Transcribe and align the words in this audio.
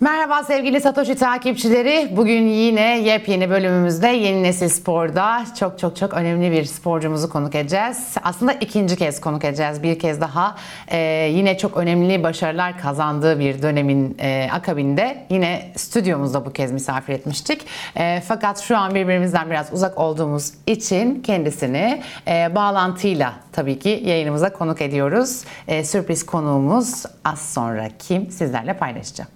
Merhaba 0.00 0.42
sevgili 0.42 0.80
Satoshi 0.80 1.14
takipçileri. 1.14 2.16
Bugün 2.16 2.46
yine 2.46 2.98
yepyeni 3.00 3.50
bölümümüzde 3.50 4.08
Yeni 4.08 4.42
Nesil 4.42 4.68
Spor'da 4.68 5.44
çok 5.58 5.78
çok 5.78 5.96
çok 5.96 6.14
önemli 6.14 6.52
bir 6.52 6.64
sporcumuzu 6.64 7.30
konuk 7.30 7.54
edeceğiz. 7.54 8.14
Aslında 8.22 8.52
ikinci 8.52 8.96
kez 8.96 9.20
konuk 9.20 9.44
edeceğiz. 9.44 9.82
Bir 9.82 9.98
kez 9.98 10.20
daha 10.20 10.56
e, 10.88 10.98
yine 11.34 11.58
çok 11.58 11.76
önemli 11.76 12.22
başarılar 12.22 12.78
kazandığı 12.78 13.38
bir 13.38 13.62
dönemin 13.62 14.16
e, 14.20 14.48
akabinde 14.52 15.26
yine 15.30 15.72
stüdyomuzda 15.76 16.46
bu 16.46 16.52
kez 16.52 16.72
misafir 16.72 17.12
etmiştik. 17.12 17.66
E, 17.96 18.22
fakat 18.28 18.60
şu 18.60 18.76
an 18.76 18.94
birbirimizden 18.94 19.50
biraz 19.50 19.72
uzak 19.72 19.98
olduğumuz 19.98 20.52
için 20.66 21.22
kendisini 21.22 22.02
e, 22.28 22.54
bağlantıyla 22.54 23.32
tabii 23.52 23.78
ki 23.78 24.02
yayınımıza 24.04 24.52
konuk 24.52 24.82
ediyoruz. 24.82 25.44
E, 25.68 25.84
sürpriz 25.84 26.26
konuğumuz 26.26 27.04
az 27.24 27.52
sonra 27.52 27.88
kim 27.98 28.30
sizlerle 28.30 28.76
paylaşacağım. 28.76 29.35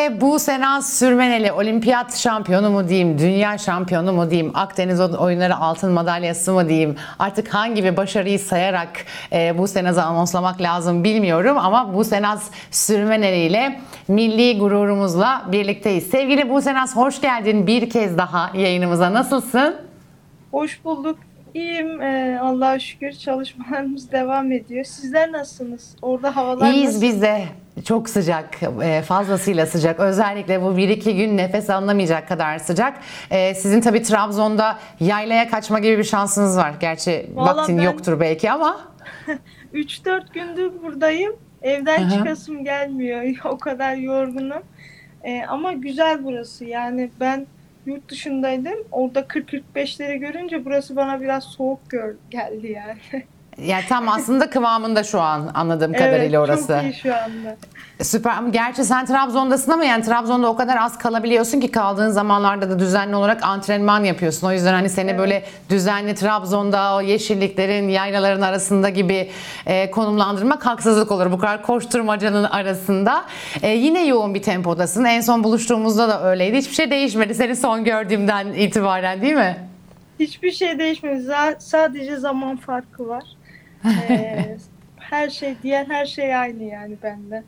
Ve 0.00 0.20
bu 0.20 0.38
sene 0.38 0.82
Sürmeneli 0.82 1.52
olimpiyat 1.52 2.16
şampiyonu 2.16 2.70
mu 2.70 2.88
diyeyim, 2.88 3.18
dünya 3.18 3.58
şampiyonu 3.58 4.12
mu 4.12 4.30
diyeyim, 4.30 4.50
Akdeniz 4.54 5.00
oyunları 5.00 5.56
altın 5.56 5.92
madalyası 5.92 6.52
mı 6.52 6.68
diyeyim, 6.68 6.96
artık 7.18 7.54
hangi 7.54 7.84
bir 7.84 7.96
başarıyı 7.96 8.38
sayarak 8.38 8.88
e, 9.32 9.58
bu 9.58 9.68
senazı 9.68 10.02
anonslamak 10.02 10.60
lazım 10.60 11.04
bilmiyorum 11.04 11.58
ama 11.58 11.94
bu 11.94 12.04
senaz 12.04 12.50
Sürmeneli 12.70 13.36
ile 13.36 13.80
milli 14.08 14.58
gururumuzla 14.58 15.42
birlikteyiz. 15.52 16.06
Sevgili 16.06 16.50
Busenaz 16.50 16.96
hoş 16.96 17.20
geldin 17.20 17.66
bir 17.66 17.90
kez 17.90 18.18
daha 18.18 18.50
yayınımıza. 18.54 19.12
Nasılsın? 19.12 19.76
Hoş 20.50 20.84
bulduk. 20.84 21.18
İyiyim. 21.54 22.02
Ee, 22.02 22.38
Allah'a 22.42 22.78
şükür 22.78 23.12
çalışmalarımız 23.12 24.12
devam 24.12 24.52
ediyor. 24.52 24.84
Sizler 24.84 25.32
nasılsınız? 25.32 25.96
Orada 26.02 26.36
havalar 26.36 26.72
İyiyiz 26.72 26.86
nasıl? 26.94 27.02
biz 27.02 27.22
de. 27.22 27.44
Çok 27.84 28.08
sıcak, 28.08 28.58
e, 28.82 29.02
fazlasıyla 29.02 29.66
sıcak. 29.66 30.00
Özellikle 30.00 30.62
bu 30.62 30.76
bir 30.76 30.88
iki 30.88 31.16
gün 31.16 31.36
nefes 31.36 31.70
alınamayacak 31.70 32.28
kadar 32.28 32.58
sıcak. 32.58 32.98
E, 33.30 33.54
Sizin 33.54 33.80
tabii 33.80 34.02
Trabzon'da 34.02 34.78
yaylaya 35.00 35.48
kaçma 35.50 35.78
gibi 35.78 35.98
bir 35.98 36.04
şansınız 36.04 36.56
var. 36.56 36.74
Gerçi 36.80 37.30
Vallahi 37.34 37.56
vaktin 37.56 37.78
ben- 37.78 37.82
yoktur 37.82 38.20
belki 38.20 38.50
ama. 38.50 38.80
3-4 39.74 40.32
gündür 40.34 40.82
buradayım. 40.82 41.36
Evden 41.62 42.04
hı. 42.04 42.10
çıkasım 42.10 42.64
gelmiyor. 42.64 43.24
o 43.44 43.58
kadar 43.58 43.94
yorgunum. 43.94 44.62
Ee, 45.24 45.42
ama 45.48 45.72
güzel 45.72 46.24
burası. 46.24 46.64
Yani 46.64 47.10
ben 47.20 47.46
yurt 47.86 48.08
dışındaydım. 48.08 48.78
Orada 48.92 49.20
40-45'leri 49.20 50.16
görünce 50.16 50.64
burası 50.64 50.96
bana 50.96 51.20
biraz 51.20 51.44
soğuk 51.44 51.90
gör 51.90 52.14
geldi 52.30 52.66
yani. 52.72 53.24
Yani 53.58 53.84
tam 53.88 54.08
aslında 54.08 54.50
kıvamında 54.50 55.04
şu 55.04 55.20
an 55.20 55.50
anladığım 55.54 55.92
kadarıyla 55.92 56.38
evet, 56.38 56.48
orası. 56.48 56.66
çok 56.66 56.82
iyi 56.82 56.94
şu 56.94 57.14
anda. 57.14 57.56
Süper. 58.02 58.42
Gerçi 58.50 58.84
sen 58.84 59.06
Trabzon'dasın 59.06 59.72
ama 59.72 59.84
yani 59.84 60.04
Trabzon'da 60.04 60.48
o 60.48 60.56
kadar 60.56 60.76
az 60.76 60.98
kalabiliyorsun 60.98 61.60
ki 61.60 61.70
kaldığın 61.70 62.10
zamanlarda 62.10 62.70
da 62.70 62.78
düzenli 62.78 63.16
olarak 63.16 63.42
antrenman 63.42 64.04
yapıyorsun. 64.04 64.46
O 64.46 64.52
yüzden 64.52 64.72
hani 64.72 64.88
seni 64.88 65.18
böyle 65.18 65.44
düzenli 65.70 66.14
Trabzon'da 66.14 66.96
o 66.96 67.00
yeşilliklerin, 67.00 67.88
yaylaların 67.88 68.42
arasında 68.42 68.88
gibi 68.88 69.30
e, 69.66 69.90
konumlandırmak 69.90 70.66
haksızlık 70.66 71.12
olur. 71.12 71.32
Bu 71.32 71.38
kadar 71.38 71.62
koşturmacanın 71.62 72.44
arasında. 72.44 73.24
E, 73.62 73.68
yine 73.68 74.06
yoğun 74.06 74.34
bir 74.34 74.42
tempodasın. 74.42 75.04
En 75.04 75.20
son 75.20 75.44
buluştuğumuzda 75.44 76.08
da 76.08 76.30
öyleydi. 76.30 76.56
Hiçbir 76.56 76.74
şey 76.74 76.90
değişmedi 76.90 77.34
seni 77.34 77.56
son 77.56 77.84
gördüğümden 77.84 78.46
itibaren 78.52 79.22
değil 79.22 79.34
mi? 79.34 79.56
Hiçbir 80.20 80.52
şey 80.52 80.78
değişmedi. 80.78 81.32
Sadece 81.58 82.16
zaman 82.16 82.56
farkı 82.56 83.08
var. 83.08 83.24
Ee, 83.84 84.56
her 84.96 85.30
şey, 85.30 85.54
diğer 85.62 85.86
her 85.86 86.06
şey 86.06 86.36
aynı 86.36 86.62
yani 86.62 86.96
bende. 87.02 87.42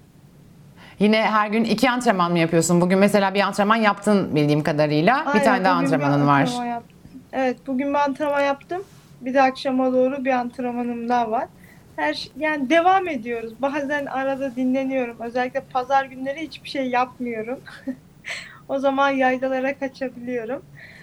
Yine 0.99 1.23
her 1.23 1.49
gün 1.49 1.65
iki 1.65 1.91
antrenman 1.91 2.33
mı 2.33 2.39
yapıyorsun? 2.39 2.81
Bugün 2.81 2.99
mesela 2.99 3.35
bir 3.35 3.41
antrenman 3.41 3.77
yaptın 3.77 4.35
bildiğim 4.37 4.63
kadarıyla. 4.63 5.23
bir 5.27 5.31
Aynen, 5.31 5.45
tane 5.45 5.65
daha 5.65 5.81
bir 5.81 5.85
antrenmanın 5.85 6.27
var. 6.27 6.41
antrenman 6.41 6.67
yaptım. 6.67 6.99
Evet, 7.33 7.57
bugün 7.67 7.89
bir 7.89 7.99
antrenman 7.99 8.41
yaptım. 8.41 8.83
Bir 9.21 9.35
de 9.35 9.43
akşama 9.43 9.93
doğru 9.93 10.25
bir 10.25 10.31
antrenmanım 10.33 11.09
daha 11.09 11.31
var. 11.31 11.49
Her 11.97 12.15
şey, 12.15 12.33
yani 12.39 12.71
devam 12.71 13.09
ediyoruz. 13.09 13.53
Bazen 13.59 14.07
arada 14.07 14.57
dinleniyorum. 14.57 15.17
Özellikle 15.21 15.61
pazar 15.61 16.05
günleri 16.05 16.41
hiçbir 16.41 16.69
şey 16.69 16.91
yapmıyorum. 16.91 17.61
o 18.69 18.79
zaman 18.79 19.11
yaylalara 19.11 19.79
kaçabiliyorum. 19.79 20.63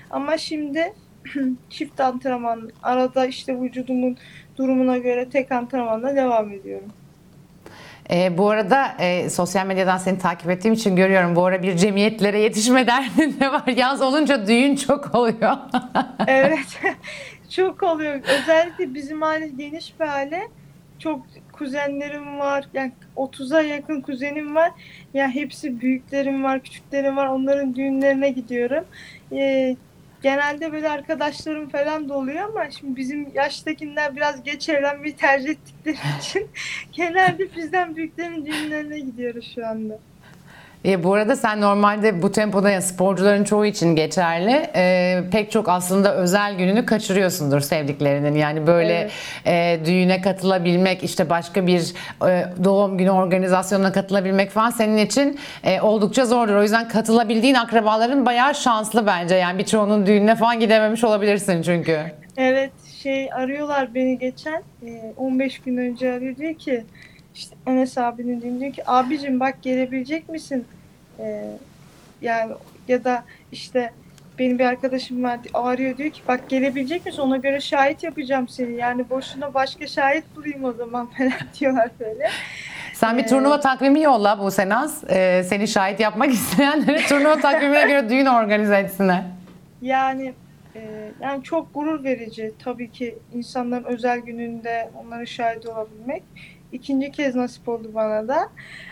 Ama 0.09 0.37
şimdi 0.37 0.93
çift 1.69 1.99
antrenman, 1.99 2.69
arada 2.83 3.25
işte 3.25 3.61
vücudumun 3.61 4.17
durumuna 4.57 4.97
göre 4.97 5.29
tek 5.29 5.51
antrenmanla 5.51 6.15
devam 6.15 6.51
ediyorum. 6.51 6.87
E, 8.11 8.37
bu 8.37 8.49
arada 8.49 8.87
e, 8.99 9.29
sosyal 9.29 9.65
medyadan 9.65 9.97
seni 9.97 10.17
takip 10.17 10.49
ettiğim 10.49 10.73
için 10.73 10.95
görüyorum. 10.95 11.35
Bu 11.35 11.45
ara 11.45 11.63
bir 11.63 11.77
cemiyetlere 11.77 12.39
yetişme 12.39 12.87
derdin 12.87 13.39
de 13.39 13.51
var. 13.51 13.67
Yaz 13.67 14.01
olunca 14.01 14.47
düğün 14.47 14.75
çok 14.75 15.15
oluyor. 15.15 15.57
Evet. 16.27 16.79
Çok 17.49 17.83
oluyor. 17.83 18.19
Özellikle 18.41 18.93
bizim 18.93 19.23
aile 19.23 19.47
geniş 19.47 19.99
bir 19.99 20.07
aile. 20.07 20.41
Çok 20.99 21.25
kuzenlerim 21.51 22.39
var. 22.39 22.65
Yani 22.73 22.91
30'a 23.17 23.61
yakın 23.61 24.01
kuzenim 24.01 24.55
var. 24.55 24.71
Ya 25.13 25.27
hepsi 25.27 25.81
büyüklerim 25.81 26.43
var, 26.43 26.59
küçüklerim 26.59 27.17
var. 27.17 27.27
Onların 27.27 27.75
düğünlerine 27.75 28.29
gidiyorum. 28.29 28.85
Ee, 29.31 29.75
genelde 30.21 30.71
böyle 30.71 30.89
arkadaşlarım 30.89 31.69
falan 31.69 32.09
da 32.09 32.13
oluyor 32.13 32.49
ama 32.49 32.71
şimdi 32.71 32.95
bizim 32.95 33.33
yaştakiler 33.33 34.15
biraz 34.15 34.43
geç 34.43 34.69
evlenmeyi 34.69 35.15
tercih 35.15 35.49
ettikleri 35.49 35.97
için 36.19 36.47
genelde 36.91 37.55
bizden 37.55 37.95
büyüklerin 37.95 38.45
düğünlerine 38.45 38.99
gidiyoruz 38.99 39.51
şu 39.55 39.67
anda. 39.67 39.99
E, 40.85 41.03
bu 41.03 41.13
arada 41.13 41.35
sen 41.35 41.61
normalde 41.61 42.21
bu 42.21 42.31
tempoda 42.31 42.69
ya 42.69 42.81
sporcuların 42.81 43.43
çoğu 43.43 43.65
için 43.65 43.95
geçerli. 43.95 44.69
E, 44.75 45.17
pek 45.31 45.51
çok 45.51 45.69
aslında 45.69 46.15
özel 46.15 46.57
gününü 46.57 46.85
kaçırıyorsundur 46.85 47.61
sevdiklerinin. 47.61 48.35
Yani 48.35 48.67
böyle 48.67 49.09
e, 49.45 49.79
düğüne 49.85 50.21
katılabilmek, 50.21 51.03
işte 51.03 51.29
başka 51.29 51.67
bir 51.67 51.93
e, 52.27 52.45
doğum 52.63 52.97
günü 52.97 53.11
organizasyonuna 53.11 53.91
katılabilmek 53.91 54.49
falan 54.49 54.69
senin 54.69 54.97
için 54.97 55.39
e, 55.63 55.81
oldukça 55.81 56.25
zordur. 56.25 56.53
O 56.53 56.63
yüzden 56.63 56.87
katılabildiğin 56.87 57.55
akrabaların 57.55 58.25
bayağı 58.25 58.55
şanslı 58.55 59.07
bence. 59.07 59.35
Yani 59.35 59.59
birçoğunun 59.59 60.05
düğününe 60.05 60.35
falan 60.35 60.59
gidememiş 60.59 61.03
olabilirsin 61.03 61.61
çünkü. 61.61 61.99
Evet 62.37 62.71
şey 63.03 63.33
arıyorlar 63.33 63.95
beni 63.95 64.19
geçen 64.19 64.63
e, 64.87 65.13
15 65.17 65.59
gün 65.59 65.77
önce 65.77 66.13
arıyor 66.13 66.35
diyor 66.35 66.53
ki 66.53 66.83
işte 67.35 67.55
Enes 67.67 67.97
abinin 67.97 68.59
diyor 68.59 68.73
ki 68.73 68.89
abicim 68.89 69.39
bak 69.39 69.61
gelebilecek 69.61 70.29
misin? 70.29 70.65
E, 71.19 71.45
yani 72.21 72.51
ya 72.87 73.03
da 73.03 73.23
işte 73.51 73.91
benim 74.39 74.59
bir 74.59 74.65
arkadaşım 74.65 75.23
var 75.23 75.39
arıyor 75.53 75.97
diyor 75.97 76.09
ki 76.09 76.21
bak 76.27 76.49
gelebilecek 76.49 77.05
misin 77.05 77.21
ona 77.21 77.37
göre 77.37 77.61
şahit 77.61 78.03
yapacağım 78.03 78.47
seni 78.47 78.75
yani 78.75 79.09
boşuna 79.09 79.53
başka 79.53 79.87
şahit 79.87 80.23
bulayım 80.35 80.63
o 80.63 80.73
zaman 80.73 81.05
falan 81.17 81.31
diyorlar 81.59 81.89
böyle. 81.99 82.29
Sen 82.93 83.17
bir 83.17 83.23
Ee, 83.23 83.27
turnuva 83.27 83.59
takvimi 83.59 84.01
yolla 84.01 84.39
bu 84.39 84.51
Senaz. 84.51 85.03
E, 85.09 85.43
seni 85.43 85.67
şahit 85.67 85.99
yapmak 85.99 86.29
isteyenlere 86.33 87.01
turnuva 87.07 87.39
takvimine 87.39 87.81
göre 87.87 88.09
düğün 88.09 88.25
organize 88.25 88.75
etsinler. 88.77 89.23
Yani 89.81 90.33
e, 90.75 91.11
yani 91.21 91.43
çok 91.43 91.73
gurur 91.73 92.03
verici 92.03 92.51
tabii 92.63 92.91
ki 92.91 93.17
insanların 93.33 93.83
özel 93.83 94.19
gününde 94.19 94.89
onlara 94.95 95.25
şahit 95.25 95.65
olabilmek. 95.65 96.23
İkinci 96.71 97.11
kez 97.11 97.35
nasip 97.35 97.69
oldu 97.69 97.91
bana 97.93 98.27
da. 98.27 98.37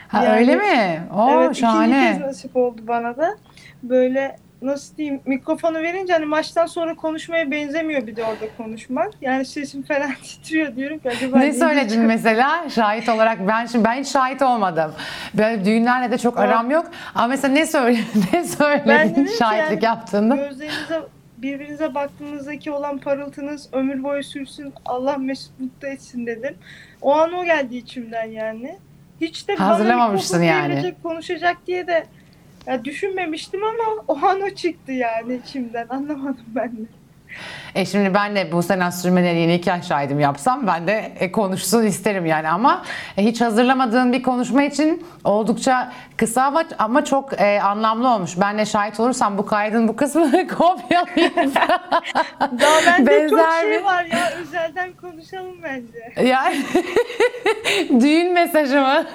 Ha 0.07 0.23
Yani- 0.23 0.37
öyle 0.39 0.55
mi? 0.55 1.01
Oo 1.13 1.29
evet, 1.31 1.43
ikinci 1.43 1.59
şahane. 1.61 2.11
kez 2.11 2.21
nasip 2.21 2.55
oldu 2.55 2.81
bana 2.87 3.17
da. 3.17 3.35
Böyle 3.83 4.35
nasıl 4.61 4.97
diyeyim 4.97 5.21
mikrofonu 5.25 5.77
verince 5.77 6.13
hani 6.13 6.25
maçtan 6.25 6.65
sonra 6.65 6.95
konuşmaya 6.95 7.51
benzemiyor 7.51 8.07
bir 8.07 8.15
de 8.15 8.23
orada 8.23 8.45
konuşmak. 8.57 9.11
Yani 9.21 9.45
sesim 9.45 9.83
falan 9.83 10.11
titriyor 10.23 10.75
diyorum 10.75 10.99
ki 10.99 11.09
acaba 11.09 11.37
Ne 11.39 11.53
söyledin 11.53 11.79
diyeceğim? 11.79 12.05
mesela 12.07 12.69
şahit 12.69 13.09
olarak? 13.09 13.47
Ben 13.47 13.65
şimdi 13.65 13.85
ben 13.85 13.93
hiç 13.99 14.07
şahit 14.07 14.41
olmadım. 14.41 14.91
Böyle 15.33 15.65
düğünlerle 15.65 16.11
de 16.11 16.17
çok 16.17 16.37
aram 16.39 16.71
yok. 16.71 16.85
Ama 17.15 17.27
mesela 17.27 17.53
ne 17.53 17.65
söyle 17.65 17.97
ne 18.33 18.39
Ben 18.39 18.43
söyledin 18.43 19.25
ki 19.25 19.37
şahitlik 19.37 19.83
yani 19.83 19.95
yaptığında? 19.95 20.35
Gözlerinize 20.35 21.01
birbirinize 21.37 21.95
baktığınızdaki 21.95 22.71
olan 22.71 22.97
parıltınız 22.97 23.69
ömür 23.73 24.03
boyu 24.03 24.23
sürsün. 24.23 24.73
Allah 24.85 25.17
mesut 25.17 25.59
mutlu 25.59 25.87
etsin 25.87 26.25
dedim. 26.25 26.55
O 27.01 27.15
an 27.15 27.33
o 27.33 27.45
geldi 27.45 27.77
içimden 27.77 28.25
yani. 28.25 28.77
Hiç 29.21 29.47
de 29.47 29.59
bana 29.59 29.67
Hazırlamamışsın 29.67 30.39
mikrofon 30.39 30.59
yani. 30.59 30.73
verilecek, 30.73 31.03
konuşacak 31.03 31.57
diye 31.67 31.87
de 31.87 32.05
ya 32.67 32.85
düşünmemiştim 32.85 33.63
ama 33.63 34.03
o 34.07 34.17
an 34.25 34.41
o 34.41 34.49
çıktı 34.49 34.91
yani 34.91 35.39
içimden. 35.45 35.87
Anlamadım 35.89 36.45
ben 36.47 36.71
de. 36.71 36.81
E 37.75 37.85
şimdi 37.85 38.13
ben 38.13 38.35
de 38.35 38.51
bu 38.51 38.63
sene 38.63 38.91
sürmeleri 38.91 39.47
nikah 39.47 39.83
şahidim 39.87 40.19
yapsam 40.19 40.67
ben 40.67 40.87
de 40.87 41.11
e, 41.19 41.31
konuşsun 41.31 41.83
isterim 41.85 42.25
yani 42.25 42.49
ama 42.49 42.83
e, 43.17 43.23
hiç 43.25 43.41
hazırlamadığın 43.41 44.13
bir 44.13 44.23
konuşma 44.23 44.63
için 44.63 45.05
oldukça 45.23 45.91
kısa 46.17 46.43
ama, 46.43 46.63
ama 46.79 47.05
çok 47.05 47.41
e, 47.41 47.61
anlamlı 47.61 48.09
olmuş. 48.13 48.31
Ben 48.39 48.57
de 48.57 48.65
şahit 48.65 48.99
olursam 48.99 49.37
bu 49.37 49.45
kaydın 49.45 49.87
bu 49.87 49.95
kısmını 49.95 50.47
kopyalayayım. 50.57 51.53
Daha 52.41 52.85
bende 52.85 53.29
çok 53.29 53.39
Benzer 53.39 53.61
şey 53.61 53.71
bir- 53.79 53.83
var 53.83 54.03
ya 54.05 54.29
özelden 54.41 54.89
konuşalım 55.01 55.55
bence. 55.63 56.27
yani 56.29 56.57
düğün 58.01 58.33
mesajı 58.33 58.81
mı? 58.81 59.05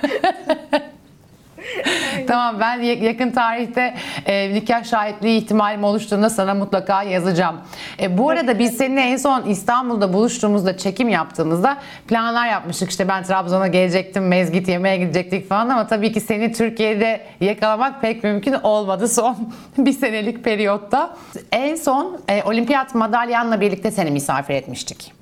Tamam 2.27 2.61
ben 2.61 2.81
ya- 2.81 2.95
yakın 2.95 3.31
tarihte 3.31 3.95
e, 4.27 4.55
nikah 4.55 4.85
şahitliği 4.85 5.41
ihtimalim 5.43 5.85
oluştuğunda 5.85 6.31
sana 6.31 6.55
mutlaka 6.55 7.03
yazacağım. 7.03 7.57
E, 8.01 8.19
bu 8.19 8.31
arada 8.31 8.59
biz 8.59 8.77
seninle 8.77 9.01
en 9.01 9.17
son 9.17 9.43
İstanbul'da 9.43 10.13
buluştuğumuzda 10.13 10.77
çekim 10.77 11.09
yaptığımızda 11.09 11.77
planlar 12.09 12.47
yapmıştık. 12.49 12.91
İşte 12.91 13.09
ben 13.09 13.23
Trabzon'a 13.23 13.67
gelecektim, 13.67 14.29
mezgit 14.29 14.69
yemeye 14.69 14.97
gidecektik 14.97 15.49
falan 15.49 15.69
ama 15.69 15.87
tabii 15.87 16.13
ki 16.13 16.21
seni 16.21 16.53
Türkiye'de 16.53 17.21
yakalamak 17.41 18.01
pek 18.01 18.25
mümkün 18.25 18.53
olmadı 18.63 19.09
son 19.09 19.37
bir 19.79 19.93
senelik 19.93 20.45
periyotta. 20.45 21.17
En 21.53 21.77
son 21.77 22.21
e, 22.29 22.43
olimpiyat 22.43 22.95
madalyanla 22.95 23.61
birlikte 23.61 23.91
seni 23.91 24.11
misafir 24.11 24.55
etmiştik. 24.55 25.13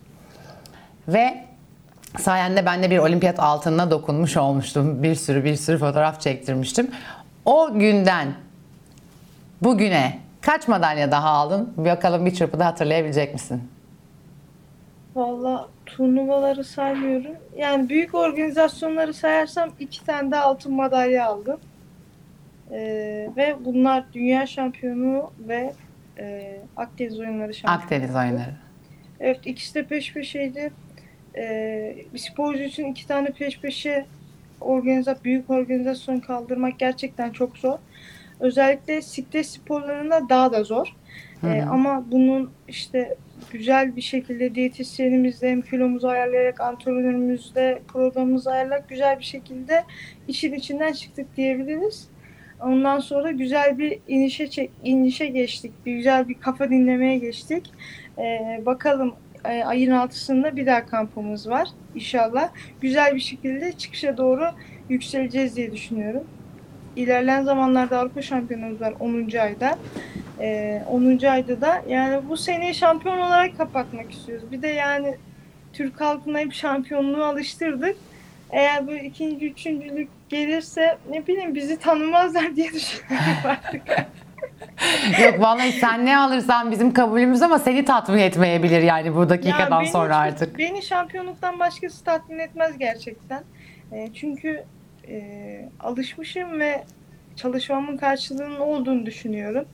Ve 1.09 1.45
sayende 2.19 2.67
ben 2.67 2.83
de 2.83 2.91
bir 2.91 2.99
olimpiyat 2.99 3.41
altınına 3.41 3.91
dokunmuş 3.91 4.37
olmuştum. 4.37 5.03
Bir 5.03 5.15
sürü 5.15 5.45
bir 5.45 5.57
sürü 5.57 5.79
fotoğraf 5.79 6.21
çektirmiştim. 6.21 6.91
O 7.45 7.79
günden 7.79 8.35
bugüne 9.62 10.19
kaç 10.41 10.69
madalya 10.69 11.11
daha 11.11 11.29
aldın? 11.29 11.73
Bakalım 11.77 12.27
bir 12.27 12.35
çırpıda 12.35 12.67
hatırlayabilecek 12.67 13.33
misin? 13.33 13.62
Valla 15.15 15.69
turnuvaları 15.87 16.65
saymıyorum. 16.65 17.37
Yani 17.57 17.89
büyük 17.89 18.15
organizasyonları 18.15 19.15
sayarsam 19.15 19.71
iki 19.79 20.05
tane 20.05 20.31
de 20.31 20.37
altın 20.37 20.75
madalya 20.75 21.27
aldım. 21.27 21.61
Ee, 22.73 23.31
ve 23.37 23.56
bunlar 23.65 24.05
dünya 24.13 24.47
şampiyonu 24.47 25.31
ve 25.49 25.73
e, 26.19 26.56
Akdeniz 26.77 27.21
oyunları 27.21 27.55
şampiyonu. 27.55 27.83
Akdeniz 27.85 28.17
oyunları. 28.17 28.55
Evet 29.21 29.41
ikisi 29.45 29.75
de 29.75 29.85
peş 29.85 30.13
peşeydi. 30.13 30.73
Ee, 31.37 31.97
bir 32.15 32.19
sporcu 32.19 32.62
için 32.62 32.85
iki 32.85 33.06
tane 33.06 33.27
peş 33.31 33.61
peşe 33.61 34.06
organiza 34.61 35.17
büyük 35.25 35.50
organizasyon 35.50 36.21
kaldırmak 36.21 36.79
gerçekten 36.79 37.31
çok 37.31 37.59
zor. 37.59 37.79
Özellikle 38.41 39.03
siklet 39.03 39.47
sporlarında 39.47 40.29
daha 40.29 40.53
da 40.53 40.65
zor. 40.65 40.97
Ee, 41.44 41.62
ama 41.62 42.05
bunun 42.11 42.50
işte 42.69 43.17
güzel 43.53 43.97
bir 43.97 44.00
şekilde 44.00 44.55
diyetisyenimizle 44.55 45.50
hem 45.50 45.62
kilomuzu 45.62 46.09
ayarlayarak 46.09 46.61
antrenörümüzle 46.61 47.82
programımızı 47.88 48.50
ayarlayarak 48.50 48.88
güzel 48.88 49.19
bir 49.19 49.25
şekilde 49.25 49.85
işin 50.29 50.53
içinden 50.53 50.93
çıktık 50.93 51.37
diyebiliriz. 51.37 52.09
Ondan 52.61 52.99
sonra 52.99 53.31
güzel 53.31 53.79
bir 53.79 53.99
inişe 54.09 54.50
çek, 54.50 54.71
inişe 54.85 55.27
geçtik. 55.27 55.73
Bir 55.87 55.94
güzel 55.97 56.29
bir 56.29 56.35
kafa 56.35 56.71
dinlemeye 56.71 57.19
geçtik. 57.19 57.73
Ee, 58.19 58.62
bakalım 58.67 59.15
e, 59.30 59.30
ayın 59.45 59.91
altısında 59.91 60.57
bir 60.57 60.67
daha 60.67 60.87
kampımız 60.87 61.49
var 61.49 61.69
inşallah. 61.95 62.49
Güzel 62.81 63.15
bir 63.15 63.21
şekilde 63.21 63.73
çıkışa 63.73 64.17
doğru 64.17 64.45
yükseleceğiz 64.89 65.57
diye 65.57 65.73
düşünüyorum. 65.73 66.25
İlerleyen 66.97 67.43
zamanlarda 67.43 67.99
Avrupa 67.99 68.23
Şampiyonumuz 68.23 68.81
var 68.81 68.95
10. 69.01 69.39
ayda. 69.41 69.79
Ee, 70.41 70.83
10. 70.91 71.27
ayda 71.27 71.61
da 71.61 71.83
yani 71.89 72.29
bu 72.29 72.37
seneyi 72.37 72.75
şampiyon 72.75 73.19
olarak 73.19 73.59
kapatmak 73.59 74.13
istiyoruz. 74.13 74.53
Bir 74.53 74.63
de 74.63 74.69
yani 74.69 75.17
Türk 75.73 76.01
halkına 76.01 76.39
hep 76.39 76.53
şampiyonluğu 76.53 77.25
alıştırdık. 77.25 77.97
Eğer 78.51 78.87
bu 78.87 78.93
ikinci, 78.93 79.51
üçüncülük 79.51 80.09
gelirse 80.29 80.99
ne 81.11 81.27
bileyim 81.27 81.55
bizi 81.55 81.79
tanımazlar 81.79 82.57
diye 82.57 82.73
düşünüyorum 82.73 83.37
artık. 83.45 83.83
Yok 85.25 85.41
vallahi 85.41 85.73
sen 85.73 86.07
ne 86.07 86.19
alırsan 86.19 86.71
bizim 86.71 86.93
kabulümüz 86.93 87.43
ama 87.43 87.59
seni 87.59 87.85
tatmin 87.85 88.19
etmeyebilir 88.19 88.83
yani 88.83 89.15
bu 89.17 89.29
dakikadan 89.29 89.61
Ya 89.61 89.81
beni 89.81 89.89
sonra 89.89 90.17
artık. 90.17 90.59
Beni 90.59 90.83
şampiyonluktan 90.83 91.59
başkası 91.59 92.05
tatmin 92.05 92.39
etmez 92.39 92.79
gerçekten. 92.79 93.43
E, 93.93 94.09
çünkü 94.15 94.65
e, 95.09 95.69
alışmışım 95.81 96.61
ve 96.61 96.85
çalışmamın 97.37 97.97
karşılığının 97.97 98.61
olduğunu 98.61 99.07
düşünüyorum. 99.07 99.65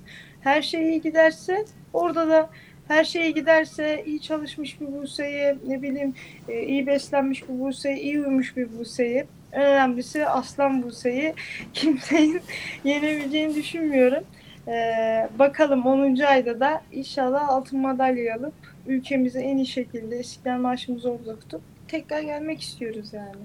Her 0.41 0.63
şey 0.63 0.89
iyi 0.89 1.03
giderse 1.03 1.65
orada 1.93 2.29
da 2.29 2.51
her 2.89 3.05
şey 3.05 3.23
iyi 3.23 3.35
giderse 3.35 4.03
iyi 4.07 4.21
çalışmış 4.21 4.81
bir 4.81 4.87
Buse'yi 4.87 5.55
ne 5.69 5.83
bileyim 5.83 6.15
e, 6.49 6.63
iyi 6.63 6.87
beslenmiş 6.87 7.49
bir 7.49 7.59
Buse'yi 7.61 7.97
iyi 7.97 8.21
uyumuş 8.21 8.57
bir 8.57 8.79
Buse'yi 8.79 9.25
en 9.53 9.63
önemlisi 9.63 10.27
Aslan 10.27 10.83
Buse'yi 10.83 11.35
kimsenin 11.75 12.41
yenebileceğini 12.85 13.55
düşünmüyorum. 13.55 14.25
Ee, 14.69 15.29
bakalım 15.39 15.87
10. 15.87 16.17
ayda 16.17 16.61
da 16.61 16.83
inşallah 16.93 17.49
altın 17.49 17.81
madalya 17.81 18.37
alıp 18.37 18.55
ülkemize 18.87 19.41
en 19.41 19.57
iyi 19.57 19.67
şekilde 19.67 20.21
İstiklal 20.21 20.59
Marşımızı 20.59 21.11
orada 21.11 21.39
tutup 21.41 21.61
tekrar 21.89 22.21
gelmek 22.21 22.61
istiyoruz 22.61 23.13
yani. 23.13 23.37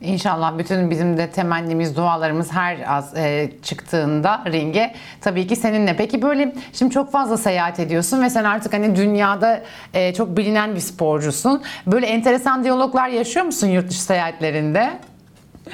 İnşallah 0.00 0.58
bütün 0.58 0.90
bizim 0.90 1.16
de 1.16 1.30
temennimiz, 1.30 1.96
dualarımız 1.96 2.52
her 2.52 2.96
az 2.96 3.16
e, 3.16 3.50
çıktığında 3.62 4.44
ringe 4.46 4.94
tabii 5.20 5.46
ki 5.46 5.56
seninle. 5.56 5.96
Peki 5.96 6.22
böyle 6.22 6.54
şimdi 6.72 6.94
çok 6.94 7.12
fazla 7.12 7.36
seyahat 7.36 7.80
ediyorsun 7.80 8.22
ve 8.22 8.30
sen 8.30 8.44
artık 8.44 8.72
hani 8.72 8.96
dünyada 8.96 9.62
e, 9.94 10.14
çok 10.14 10.36
bilinen 10.36 10.74
bir 10.74 10.80
sporcusun. 10.80 11.62
Böyle 11.86 12.06
enteresan 12.06 12.64
diyaloglar 12.64 13.08
yaşıyor 13.08 13.46
musun 13.46 13.66
yurt 13.66 13.90
dışı 13.90 14.02
seyahatlerinde? 14.02 14.98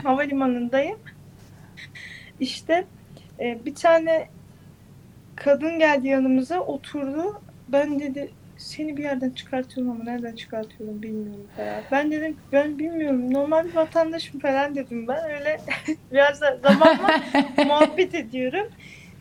Havalimanındayım. 0.05 0.99
İşte 2.41 2.85
e, 3.41 3.65
bir 3.65 3.75
tane 3.75 4.29
kadın 5.45 5.79
geldi 5.79 6.09
yanımıza 6.09 6.61
oturdu. 6.61 7.41
Ben 7.69 8.01
dedi 8.01 8.31
seni 8.59 8.97
bir 8.97 9.03
yerden 9.03 9.31
çıkartıyorum 9.31 9.93
ama 9.93 10.05
nereden 10.05 10.37
çıkartıyorum 10.37 11.03
bilmiyorum 11.03 11.47
falan. 11.57 11.83
Ben 11.91 12.11
dedim 12.11 12.37
ben 12.53 12.79
bilmiyorum 12.79 13.35
normal 13.35 13.65
bir 13.65 13.75
vatandaşım 13.75 14.41
falan 14.41 14.75
dedim 14.75 15.09
ben 15.09 15.31
öyle 15.31 15.61
biraz 16.13 16.41
da 16.41 16.59
zamanla 16.63 17.21
muhabbet 17.67 18.15
ediyorum. 18.15 18.67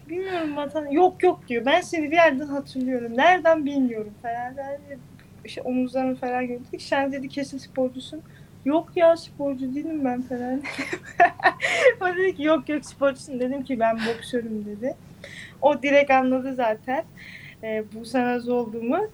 Bilmiyorum 0.09 0.55
vatan 0.55 0.87
yok 0.87 1.23
yok 1.23 1.47
diyor. 1.47 1.65
Ben 1.65 1.81
seni 1.81 2.11
bir 2.11 2.15
yerden 2.15 2.47
hatırlıyorum. 2.47 3.17
Nereden 3.17 3.65
bilmiyorum 3.65 4.13
falan. 4.21 4.57
Ben 4.57 4.73
de 4.73 4.97
işte 5.45 5.61
omuzlarını 5.61 6.15
falan 6.15 6.47
gördük. 6.47 6.81
Sen 6.81 7.11
dedi 7.11 7.29
kesin 7.29 7.57
sporcusun. 7.57 8.21
Yok 8.65 8.89
ya 8.95 9.17
sporcu 9.17 9.75
değilim 9.75 10.05
ben 10.05 10.21
falan. 10.21 10.61
o 12.01 12.17
dedi 12.17 12.35
ki 12.35 12.43
yok 12.43 12.69
yok 12.69 12.85
sporcusun. 12.85 13.39
Dedim 13.39 13.63
ki 13.63 13.79
ben 13.79 13.95
boksörüm 13.95 14.65
dedi. 14.65 14.95
O 15.61 15.81
direkt 15.83 16.11
anladı 16.11 16.53
zaten. 16.55 17.03
E, 17.63 17.83
bu 17.93 18.05
sanaz 18.05 18.49
olduğumu. 18.49 19.07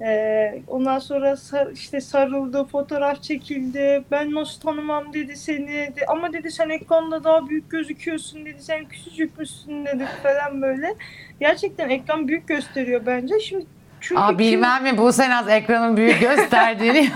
E, 0.00 0.62
ondan 0.66 0.98
sonra 0.98 1.36
sar- 1.36 1.70
işte 1.72 2.00
sarıldı, 2.00 2.64
fotoğraf 2.64 3.22
çekildi. 3.22 4.04
Ben 4.10 4.34
nasıl 4.34 4.60
tanımam 4.60 5.12
dedi 5.12 5.36
seni. 5.36 5.68
De- 5.68 6.06
Ama 6.08 6.32
dedi 6.32 6.50
sen 6.50 6.68
ekranda 6.68 7.24
daha 7.24 7.48
büyük 7.48 7.70
gözüküyorsun 7.70 8.46
dedi. 8.46 8.62
Sen 8.62 8.84
küçücükmüşsün 8.84 9.86
dedi 9.86 10.04
falan 10.22 10.62
böyle. 10.62 10.94
Gerçekten 11.40 11.88
ekran 11.88 12.28
büyük 12.28 12.48
gösteriyor 12.48 13.00
bence. 13.06 13.40
Şimdi 13.40 13.64
çünkü 14.00 14.20
Aa, 14.20 14.28
kim- 14.28 14.38
bilmem 14.38 14.82
mi 14.82 14.98
bu 14.98 15.12
sen 15.12 15.30
az 15.30 15.48
ekranın 15.48 15.96
büyük 15.96 16.20
gösterdiğini 16.20 17.08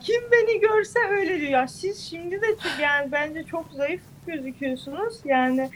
Kim 0.00 0.22
beni 0.32 0.60
görse 0.60 0.98
öyle 1.10 1.40
diyor. 1.40 1.50
Ya 1.50 1.68
siz 1.68 2.10
şimdi 2.10 2.42
de 2.42 2.46
yani 2.82 3.12
bence 3.12 3.42
çok 3.44 3.64
zayıf 3.72 4.00
gözüküyorsunuz. 4.26 5.14
Yani 5.24 5.68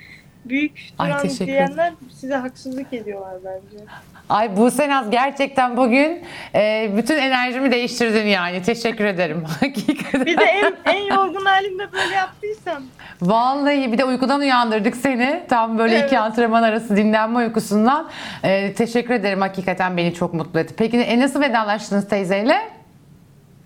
büyük 0.45 0.89
Ay, 0.99 1.11
duran 1.11 1.23
teşekkür 1.23 1.47
diyenler 1.47 1.93
size 2.21 2.35
haksızlık 2.35 2.93
ediyorlar 2.93 3.35
bence. 3.45 3.85
Ay 4.29 4.57
bu 4.57 4.71
Senaz 4.71 5.11
gerçekten 5.11 5.77
bugün 5.77 6.23
e, 6.55 6.91
bütün 6.97 7.17
enerjimi 7.17 7.71
değiştirdin 7.71 8.27
yani. 8.27 8.63
Teşekkür 8.63 9.05
ederim. 9.05 9.45
Hakikaten. 9.61 10.27
Bir 10.27 10.39
de 10.39 10.45
en, 10.45 10.93
en 10.93 11.03
yorgun 11.17 11.45
halimde 11.45 11.93
böyle 11.93 12.15
yaptıysam. 12.15 12.83
Vallahi 13.23 13.93
bir 13.93 13.99
de 13.99 14.05
uykudan 14.05 14.41
uyandırdık 14.41 14.97
seni. 14.97 15.43
Tam 15.49 15.79
böyle 15.79 15.95
iki 15.97 16.05
Evet. 16.05 16.19
antrenman 16.19 16.63
arası 16.63 16.97
dinlenme 16.97 17.39
uykusundan. 17.39 18.09
E, 18.43 18.73
teşekkür 18.75 19.15
ederim. 19.15 19.41
Hakikaten 19.41 19.97
beni 19.97 20.15
çok 20.15 20.35
mutlu 20.35 20.61
etti. 20.61 20.75
Peki 20.79 20.97
e, 20.99 21.21
nasıl 21.21 21.41
vedalaştınız 21.41 22.09
teyzeyle? 22.09 22.74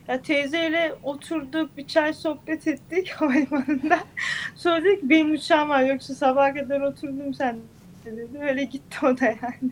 Ya 0.09 0.23
teyzeyle 0.23 0.95
oturduk, 1.03 1.77
bir 1.77 1.87
çay 1.87 2.12
sohbet 2.12 2.69
ettik 2.69 3.11
havalimanında. 3.17 3.99
Sonra 4.57 4.85
dedi 4.85 5.00
ki 5.00 5.11
benim 5.11 5.33
uçağım 5.33 5.69
var 5.69 5.83
yoksa 5.85 6.15
sabaha 6.15 6.55
kadar 6.55 6.81
oturdum 6.81 7.35
sen 7.35 7.59
dedi. 8.05 8.29
Öyle 8.41 8.65
gitti 8.65 9.07
o 9.07 9.19
da 9.19 9.25
yani. 9.25 9.71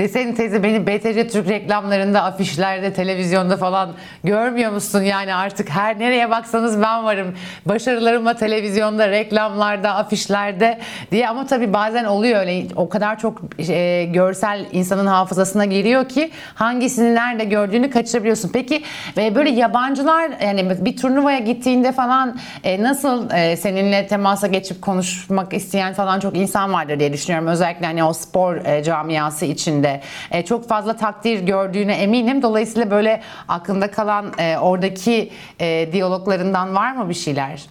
Deseydin 0.00 0.34
teyze 0.34 0.62
beni 0.62 0.86
BTC 0.86 1.28
Türk 1.28 1.48
reklamlarında, 1.48 2.22
afişlerde, 2.22 2.92
televizyonda 2.92 3.56
falan 3.56 3.90
görmüyor 4.24 4.72
musun? 4.72 5.02
Yani 5.02 5.34
artık 5.34 5.68
her 5.68 5.98
nereye 5.98 6.30
baksanız 6.30 6.82
ben 6.82 7.04
varım. 7.04 7.34
Başarılarımla 7.66 8.34
televizyonda, 8.34 9.08
reklamlarda, 9.08 9.94
afişlerde 9.94 10.78
diye 11.10 11.28
ama 11.28 11.46
tabii 11.46 11.72
bazen 11.72 12.04
oluyor 12.04 12.40
öyle. 12.40 12.66
O 12.76 12.88
kadar 12.88 13.18
çok 13.18 13.40
e, 13.68 14.04
görsel 14.04 14.66
insanın 14.72 15.06
hafızasına 15.06 15.64
giriyor 15.64 16.08
ki 16.08 16.30
hangisini 16.54 17.14
nerede 17.14 17.44
gördüğünü 17.44 17.90
kaçırabiliyorsun. 17.90 18.50
Peki 18.52 18.82
e, 19.16 19.34
böyle 19.34 19.50
yabancılar 19.50 20.30
yani 20.44 20.84
bir 20.84 20.96
turnuvaya 20.96 21.38
gittiğinde 21.38 21.92
falan 21.92 22.38
e, 22.64 22.82
nasıl 22.82 23.30
e, 23.30 23.56
seninle 23.56 24.06
temasa 24.06 24.46
geçip 24.46 24.82
konuşmak 24.82 25.52
isteyen 25.52 25.94
falan 25.94 26.20
çok 26.20 26.36
insan 26.36 26.72
vardır 26.72 27.00
diye 27.00 27.12
düşünüyorum. 27.12 27.48
Özellikle 27.48 27.86
hani 27.86 28.04
o 28.04 28.12
spor 28.12 28.56
e, 28.56 28.82
camiası 28.82 29.44
içinde 29.44 29.89
E, 30.30 30.44
çok 30.44 30.68
fazla 30.68 30.96
takdir 30.96 31.40
gördüğüne 31.40 31.94
eminim. 31.94 32.42
Dolayısıyla 32.42 32.90
böyle 32.90 33.22
aklında 33.48 33.90
kalan 33.90 34.32
e, 34.38 34.58
oradaki 34.58 35.30
e, 35.60 35.88
diyaloglarından 35.92 36.74
var 36.74 36.92
mı 36.92 37.08
bir 37.08 37.14
şeyler? 37.14 37.66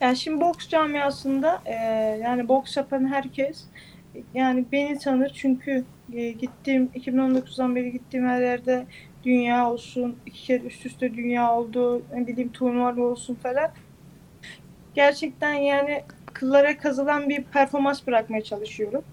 Yani 0.00 0.16
şimdi 0.16 0.40
boks 0.40 0.68
camiasında 0.68 1.60
e, 1.64 1.74
yani 2.22 2.48
boks 2.48 2.76
yapan 2.76 3.12
herkes 3.12 3.64
yani 4.34 4.64
beni 4.72 4.98
tanır 4.98 5.32
çünkü 5.34 5.84
e, 6.12 6.30
gittiğim 6.30 6.86
2019'dan 6.86 7.76
beri 7.76 7.92
gittiğim 7.92 8.26
her 8.26 8.40
yerde 8.40 8.86
dünya 9.24 9.70
olsun, 9.70 10.16
iki 10.26 10.42
kere 10.42 10.62
üst 10.62 10.86
üste 10.86 11.14
dünya 11.14 11.52
oldu, 11.52 12.02
ne 12.14 12.26
bileyim 12.26 12.52
turnuvalar 12.52 12.96
olsun 12.96 13.34
falan. 13.34 13.70
Gerçekten 14.94 15.54
yani 15.54 16.02
kıllara 16.32 16.78
kazılan 16.78 17.28
bir 17.28 17.42
performans 17.42 18.06
bırakmaya 18.06 18.44
çalışıyorum. 18.44 19.04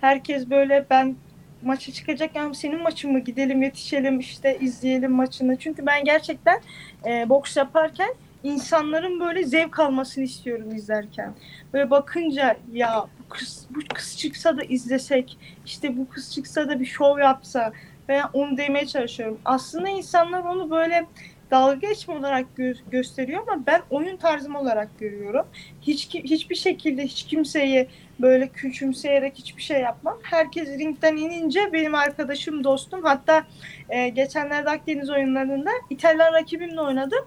Herkes 0.00 0.50
böyle 0.50 0.86
ben 0.90 1.16
maça 1.62 1.92
çıkacakken 1.92 2.52
senin 2.52 2.82
maçın 2.82 3.12
mı 3.12 3.18
gidelim 3.18 3.62
yetişelim 3.62 4.20
işte 4.20 4.58
izleyelim 4.60 5.12
maçını. 5.12 5.56
Çünkü 5.56 5.86
ben 5.86 6.04
gerçekten 6.04 6.60
e, 7.06 7.28
boks 7.28 7.56
yaparken 7.56 8.14
insanların 8.42 9.20
böyle 9.20 9.44
zevk 9.44 9.78
almasını 9.78 10.24
istiyorum 10.24 10.74
izlerken. 10.74 11.32
Böyle 11.72 11.90
bakınca 11.90 12.56
ya 12.72 13.06
bu 13.18 13.28
kız, 13.28 13.66
bu 13.70 13.80
kız 13.94 14.18
çıksa 14.18 14.56
da 14.56 14.62
izlesek, 14.62 15.38
işte 15.66 15.96
bu 15.96 16.08
kız 16.08 16.32
çıksa 16.34 16.68
da 16.68 16.80
bir 16.80 16.86
şov 16.86 17.18
yapsa 17.18 17.72
veya 18.08 18.30
onu 18.32 18.56
demeye 18.56 18.86
çalışıyorum. 18.86 19.38
Aslında 19.44 19.88
insanlar 19.88 20.44
onu 20.44 20.70
böyle 20.70 21.06
dalga 21.52 21.74
geçme 21.88 22.14
olarak 22.14 22.46
gö- 22.58 22.90
gösteriyor 22.90 23.42
ama 23.48 23.66
ben 23.66 23.82
oyun 23.90 24.16
tarzım 24.16 24.54
olarak 24.56 24.98
görüyorum. 24.98 25.46
Hiç 25.82 26.08
ki- 26.08 26.22
hiçbir 26.24 26.54
şekilde 26.54 27.04
hiç 27.04 27.22
kimseyi 27.26 27.88
böyle 28.20 28.48
küçümseyerek 28.48 29.34
hiçbir 29.34 29.62
şey 29.62 29.80
yapmam. 29.80 30.18
Herkes 30.22 30.68
ringden 30.68 31.16
inince 31.16 31.72
benim 31.72 31.94
arkadaşım, 31.94 32.64
dostum. 32.64 33.02
Hatta 33.04 33.46
e, 33.88 34.08
geçenlerde 34.08 34.70
Akdeniz 34.70 35.10
oyunlarında 35.10 35.70
İtalyan 35.90 36.32
rakibimle 36.32 36.80
oynadım. 36.80 37.24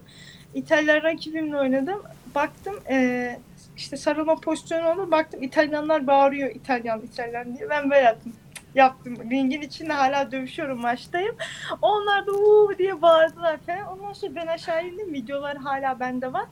İtalyan 0.54 1.04
rakibimle 1.04 1.58
oynadım. 1.58 2.04
Baktım 2.36 2.76
e, 2.90 3.40
işte 3.78 3.98
sarılma 3.98 4.36
pozisyonu 4.36 4.90
oldu. 4.90 5.12
Baktım 5.12 5.44
İtalyanlar 5.44 6.08
bağırıyor 6.08 6.50
İtalyan 6.56 7.02
İtalyan 7.02 7.58
diye. 7.58 7.70
Ben 7.70 7.90
böyle 7.92 8.02
yaptım. 8.02 8.34
Yaptım. 8.76 9.32
Ringin 9.32 9.62
içinde 9.62 9.94
hala 9.94 10.32
dövüşüyorum 10.32 10.82
maçtayım. 10.82 11.36
Onlar 11.82 12.28
da 12.28 12.32
uuu 12.32 12.78
diye 12.78 13.02
bağırdılar 13.02 13.58
falan. 13.58 13.88
Ondan 13.88 14.14
sonra 14.14 14.36
ben 14.36 14.48
aşağı 14.48 14.88
indim. 14.88 15.14
Videolar 15.14 15.58
hala 15.58 16.00
bende 16.00 16.34
var. 16.34 16.46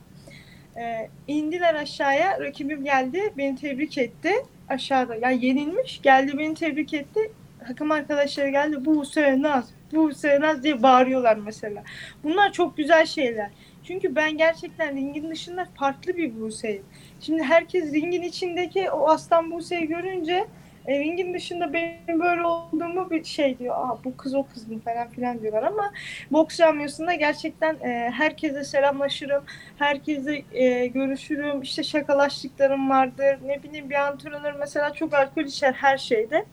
E, 0.76 1.10
indiler 1.28 1.74
aşağıya. 1.74 2.40
Rakibim 2.40 2.84
geldi. 2.84 3.32
Beni 3.38 3.56
tebrik 3.56 3.98
etti. 3.98 4.32
Aşağıda. 4.68 5.14
Yani 5.14 5.46
yenilmiş. 5.46 6.02
Geldi 6.02 6.38
beni 6.38 6.54
tebrik 6.54 6.94
etti. 6.94 7.32
Takım 7.66 7.90
arkadaşları 7.90 8.48
geldi. 8.48 8.84
Bu 8.84 9.02
Naz, 9.42 9.70
bu 9.92 10.10
Naz 10.40 10.62
diye 10.62 10.82
bağırıyorlar 10.82 11.36
mesela. 11.36 11.82
Bunlar 12.24 12.52
çok 12.52 12.76
güzel 12.76 13.06
şeyler. 13.06 13.50
Çünkü 13.84 14.16
ben 14.16 14.36
gerçekten 14.36 14.96
ringin 14.96 15.30
dışında 15.30 15.66
farklı 15.74 16.16
bir 16.16 16.40
Buse'yim. 16.40 16.82
Şimdi 17.20 17.42
herkes 17.42 17.92
ringin 17.92 18.22
içindeki 18.22 18.90
o 18.90 19.08
aslan 19.08 19.50
Buse'yi 19.50 19.88
görünce 19.88 20.46
e, 20.86 20.98
ringin 20.98 21.34
dışında 21.34 21.72
benim 21.72 22.20
böyle 22.20 22.42
olduğumu 22.46 23.10
bir 23.10 23.24
şey 23.24 23.58
diyor. 23.58 23.74
Aa 23.78 23.98
bu 24.04 24.16
kız 24.16 24.34
o 24.34 24.46
kız 24.54 24.68
mı 24.68 24.80
falan 24.80 25.08
filan 25.08 25.42
diyorlar 25.42 25.62
ama 25.62 25.92
boks 26.30 26.56
camiasında 26.58 27.14
gerçekten 27.14 27.74
e, 27.74 28.10
herkese 28.10 28.64
selamlaşırım. 28.64 29.44
Herkese 29.78 30.42
e, 30.52 30.86
görüşürüm. 30.86 31.62
İşte 31.62 31.82
şakalaştıklarım 31.82 32.90
vardır. 32.90 33.38
Ne 33.44 33.62
bileyim 33.62 33.90
bir 33.90 33.94
antrenör 33.94 34.54
mesela 34.58 34.92
çok 34.92 35.14
alkol 35.14 35.42
içer 35.42 35.72
her 35.72 35.98
şeyde. 35.98 36.44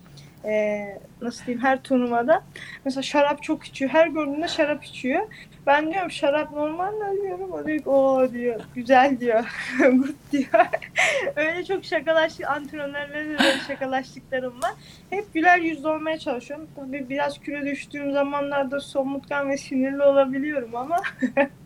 E, 0.46 0.86
nasıl 1.22 1.46
diyeyim 1.46 1.64
her 1.64 1.84
turnuvada. 1.84 2.44
Mesela 2.86 3.02
şarap 3.02 3.44
çok 3.44 3.64
içiyor. 3.64 3.92
Her 3.92 4.08
gördüğünde 4.08 4.48
şarap 4.48 4.84
içiyor. 4.84 5.22
Ben 5.68 5.92
diyorum 5.92 6.12
şarap 6.12 6.52
normal 6.52 6.94
mi 6.94 7.22
diyorum. 7.22 7.52
O 7.52 7.66
diyor 7.66 7.86
o 7.86 8.34
diyor. 8.34 8.62
Güzel 8.76 9.20
diyor. 9.20 9.46
Good 9.80 10.16
diyor. 10.32 10.66
Öyle 11.36 11.66
çok 11.66 11.86
şakalaştık. 11.86 12.48
Antrenörlerle 12.48 13.40
de 13.40 13.60
şakalaştıklarım 13.68 14.62
var. 14.62 14.72
Hep 15.10 15.34
güler 15.34 15.58
yüzlü 15.58 15.88
olmaya 15.88 16.20
çalışıyorum. 16.20 16.68
Tabii 16.76 17.10
biraz 17.10 17.40
kilo 17.40 17.66
düştüğüm 17.66 18.14
zamanlarda 18.14 18.80
somurtkan 18.80 19.50
ve 19.50 19.58
sinirli 19.58 20.04
olabiliyorum 20.04 20.76
ama 20.76 20.98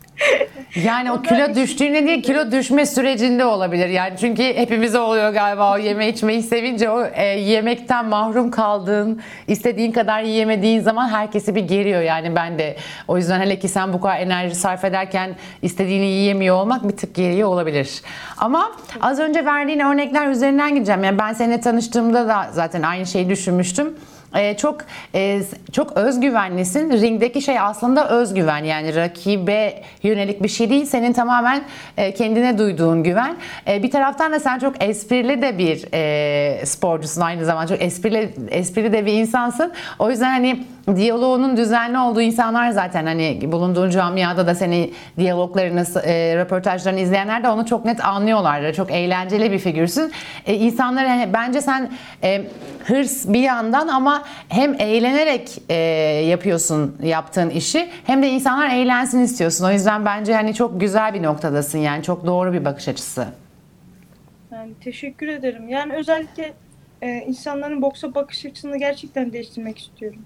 Yani 0.84 1.12
o 1.12 1.22
kilo 1.22 1.44
işin 1.44 1.54
düştüğünde 1.54 2.06
değil 2.06 2.22
kilo 2.22 2.52
düşme 2.52 2.86
sürecinde 2.86 3.44
olabilir. 3.44 3.88
Yani 3.88 4.14
çünkü 4.20 4.42
hepimize 4.42 4.98
oluyor 4.98 5.32
galiba 5.32 5.72
o 5.72 5.78
yeme 5.78 6.08
içmeyi 6.08 6.42
sevince 6.42 6.90
o 6.90 7.04
e, 7.04 7.24
yemekten 7.24 8.06
mahrum 8.06 8.50
kaldığın, 8.50 9.22
istediğin 9.48 9.92
kadar 9.92 10.22
yiyemediğin 10.22 10.80
zaman 10.80 11.08
herkesi 11.08 11.54
bir 11.54 11.60
geriyor. 11.60 12.02
Yani 12.02 12.36
ben 12.36 12.58
de 12.58 12.76
o 13.08 13.16
yüzden 13.16 13.40
hele 13.40 13.58
ki 13.58 13.68
sen 13.68 13.92
bu 13.92 14.00
kadar 14.00 14.20
enerji 14.20 14.54
sarf 14.54 14.84
ederken 14.84 15.36
istediğini 15.62 16.06
yiyemiyor 16.06 16.56
olmak 16.56 16.88
bir 16.88 16.96
tık 16.96 17.14
geriyor 17.14 17.48
olabilir. 17.48 18.02
Ama 18.38 18.72
az 19.00 19.18
önce 19.18 19.44
verdiğin 19.44 19.80
örnekler 19.80 20.28
üzerinden 20.28 20.74
gideceğim. 20.74 21.04
Yani 21.04 21.18
ben 21.18 21.32
seninle 21.32 21.60
tanıştığımda 21.60 22.28
da 22.28 22.46
zaten 22.52 22.82
aynı 22.82 23.06
şeyi 23.06 23.28
düşünmüştüm. 23.28 23.94
Ee, 24.36 24.56
çok 24.56 24.80
e, 25.14 25.42
çok 25.72 25.96
özgüvenlisin. 25.96 26.90
Ringdeki 26.90 27.42
şey 27.42 27.60
aslında 27.60 28.08
özgüven 28.08 28.64
yani 28.64 28.94
rakibe 28.94 29.82
yönelik 30.02 30.42
bir 30.42 30.48
şey 30.48 30.70
değil. 30.70 30.84
Senin 30.84 31.12
tamamen 31.12 31.62
e, 31.96 32.14
kendine 32.14 32.58
duyduğun 32.58 33.02
güven. 33.02 33.36
E, 33.68 33.82
bir 33.82 33.90
taraftan 33.90 34.32
da 34.32 34.40
sen 34.40 34.58
çok 34.58 34.84
esprili 34.84 35.42
de 35.42 35.58
bir 35.58 35.84
e, 35.92 36.66
sporcusun 36.66 37.20
aynı 37.20 37.44
zamanda. 37.44 37.66
Çok 37.68 37.82
esprili 37.82 38.34
esprili 38.50 38.92
de 38.92 39.06
bir 39.06 39.12
insansın. 39.12 39.72
O 39.98 40.10
yüzden 40.10 40.30
hani 40.30 40.64
diyaloğunun 40.96 41.56
düzenli 41.56 41.98
olduğu 41.98 42.20
insanlar 42.20 42.70
zaten 42.70 43.06
hani 43.06 43.40
bulunduğun 43.52 43.90
camiada 43.90 44.46
da 44.46 44.54
seni 44.54 44.92
diyaloglarını, 45.18 45.84
e, 46.04 46.36
röportajlarını 46.36 47.00
izleyenler 47.00 47.44
de 47.44 47.48
onu 47.48 47.66
çok 47.66 47.84
net 47.84 48.04
anlıyorlar. 48.04 48.72
Çok 48.72 48.90
eğlenceli 48.90 49.52
bir 49.52 49.58
figürsün. 49.58 50.12
E, 50.46 50.54
insanlar 50.54 51.06
hani 51.06 51.32
bence 51.32 51.60
sen 51.60 51.90
e, 52.22 52.42
hırs 52.84 53.28
bir 53.28 53.40
yandan 53.40 53.88
ama 53.88 54.22
hem 54.48 54.74
eğlenerek 54.80 55.58
e, 55.68 55.74
yapıyorsun 56.28 56.96
yaptığın 57.02 57.50
işi 57.50 57.88
hem 58.04 58.22
de 58.22 58.28
insanlar 58.28 58.70
eğlensin 58.70 59.20
istiyorsun. 59.20 59.64
O 59.64 59.70
yüzden 59.72 60.04
bence 60.04 60.34
hani 60.34 60.54
çok 60.54 60.80
güzel 60.80 61.14
bir 61.14 61.22
noktadasın 61.22 61.78
yani 61.78 62.02
çok 62.02 62.26
doğru 62.26 62.52
bir 62.52 62.64
bakış 62.64 62.88
açısı. 62.88 63.26
Yani 64.52 64.72
teşekkür 64.80 65.28
ederim. 65.28 65.68
Yani 65.68 65.92
özellikle 65.92 66.52
e, 67.02 67.08
insanların 67.18 67.82
boksa 67.82 68.14
bakış 68.14 68.46
açısını 68.46 68.78
gerçekten 68.78 69.32
değiştirmek 69.32 69.78
istiyorum. 69.78 70.20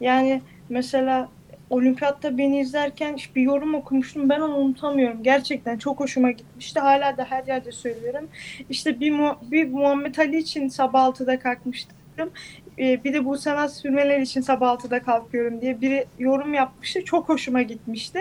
Yani 0.00 0.42
mesela 0.68 1.28
olimpiyatta 1.70 2.38
beni 2.38 2.60
izlerken 2.60 3.16
bir 3.36 3.42
yorum 3.42 3.74
okumuştum. 3.74 4.28
Ben 4.28 4.40
onu 4.40 4.56
unutamıyorum. 4.56 5.22
Gerçekten 5.22 5.78
çok 5.78 6.00
hoşuma 6.00 6.30
gitmişti. 6.30 6.80
Hala 6.80 7.16
da 7.16 7.24
her 7.28 7.44
yerde 7.44 7.72
söylüyorum. 7.72 8.28
İşte 8.70 9.00
bir, 9.00 9.10
Mu- 9.10 9.38
bir 9.42 9.68
Muhammed 9.70 10.16
Ali 10.16 10.38
için 10.38 10.68
sabah 10.68 11.06
6'da 11.06 11.38
kalkmıştım. 11.38 11.96
E, 12.78 13.04
bir 13.04 13.12
de 13.12 13.24
bu 13.24 13.38
sanat 13.38 13.74
sürmeler 13.74 14.20
için 14.20 14.40
sabah 14.40 14.74
6'da 14.74 15.02
kalkıyorum 15.02 15.60
diye 15.60 15.80
biri 15.80 16.06
yorum 16.18 16.54
yapmıştı. 16.54 17.04
Çok 17.04 17.28
hoşuma 17.28 17.62
gitmişti. 17.62 18.20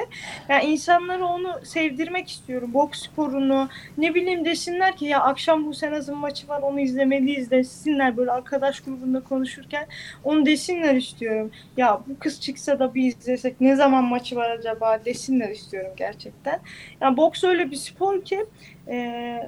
Yani 0.49 0.65
insanlara 0.65 1.25
onu 1.25 1.59
sevdirmek 1.63 2.29
istiyorum. 2.29 2.73
Boks 2.73 3.03
sporunu, 3.03 3.69
ne 3.97 4.15
bileyim 4.15 4.45
desinler 4.45 4.95
ki 4.95 5.05
ya 5.05 5.19
akşam 5.19 5.65
bu 5.65 5.73
Senaz'ın 5.73 6.17
maçı 6.17 6.47
var 6.47 6.61
onu 6.61 6.79
izlemeliyiz 6.79 7.51
desinler 7.51 8.17
böyle 8.17 8.31
arkadaş 8.31 8.79
grubunda 8.79 9.23
konuşurken 9.23 9.87
onu 10.23 10.45
desinler 10.45 10.95
istiyorum. 10.95 11.51
Ya 11.77 12.01
bu 12.07 12.19
kız 12.19 12.41
çıksa 12.41 12.79
da 12.79 12.93
bir 12.93 13.03
izlesek 13.03 13.61
ne 13.61 13.75
zaman 13.75 14.03
maçı 14.03 14.35
var 14.35 14.49
acaba 14.49 15.05
desinler 15.05 15.49
istiyorum 15.49 15.91
gerçekten. 15.97 16.59
Yani 17.01 17.17
boks 17.17 17.43
öyle 17.43 17.71
bir 17.71 17.75
spor 17.75 18.21
ki 18.25 18.45
e, 18.87 18.97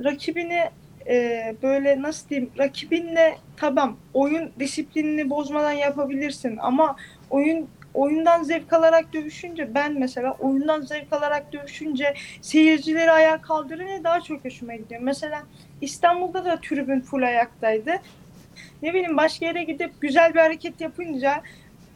rakibini 0.04 0.64
e, 1.08 1.56
böyle 1.64 2.02
nasıl 2.02 2.30
diyeyim 2.30 2.52
rakibinle 2.58 3.38
tamam 3.58 3.98
oyun 4.14 4.52
disiplinini 4.60 5.30
bozmadan 5.30 5.72
yapabilirsin 5.72 6.58
ama 6.58 6.96
oyun 7.30 7.68
oyundan 7.94 8.44
zevk 8.44 8.74
alarak 8.74 9.14
dövüşünce 9.14 9.76
ben 9.76 10.00
mesela 10.00 10.32
oyundan 10.40 10.82
zevk 10.82 11.14
alarak 11.14 11.54
dövüşünce 11.54 12.14
seyircileri 12.42 13.12
ayağa 13.12 13.42
kaldırınca 13.42 14.04
daha 14.04 14.22
çok 14.22 14.46
hoşuma 14.46 14.76
gidiyor. 14.76 15.02
Mesela 15.02 15.44
İstanbul'da 15.82 16.46
da 16.46 16.60
tribün 16.62 17.02
full 17.02 17.22
ayaktaydı. 17.22 17.92
ne 18.82 18.94
bileyim 18.94 19.18
başka 19.18 19.46
yere 19.46 19.64
gidip 19.64 20.02
güzel 20.02 20.34
bir 20.34 20.40
hareket 20.40 20.82
yapınca 20.82 21.42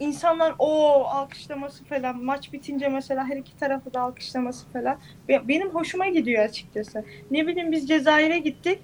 insanlar 0.00 0.54
o 0.58 1.04
alkışlaması 1.04 1.84
falan 1.84 2.24
maç 2.24 2.52
bitince 2.52 2.88
mesela 2.88 3.28
her 3.28 3.36
iki 3.36 3.56
tarafı 3.56 3.94
da 3.94 4.00
alkışlaması 4.00 4.66
falan 4.66 4.98
Be- 5.28 5.48
benim 5.48 5.70
hoşuma 5.70 6.08
gidiyor 6.08 6.44
açıkçası. 6.44 7.04
Ne 7.30 7.46
bileyim 7.46 7.72
biz 7.72 7.88
Cezayir'e 7.88 8.38
gittik. 8.38 8.78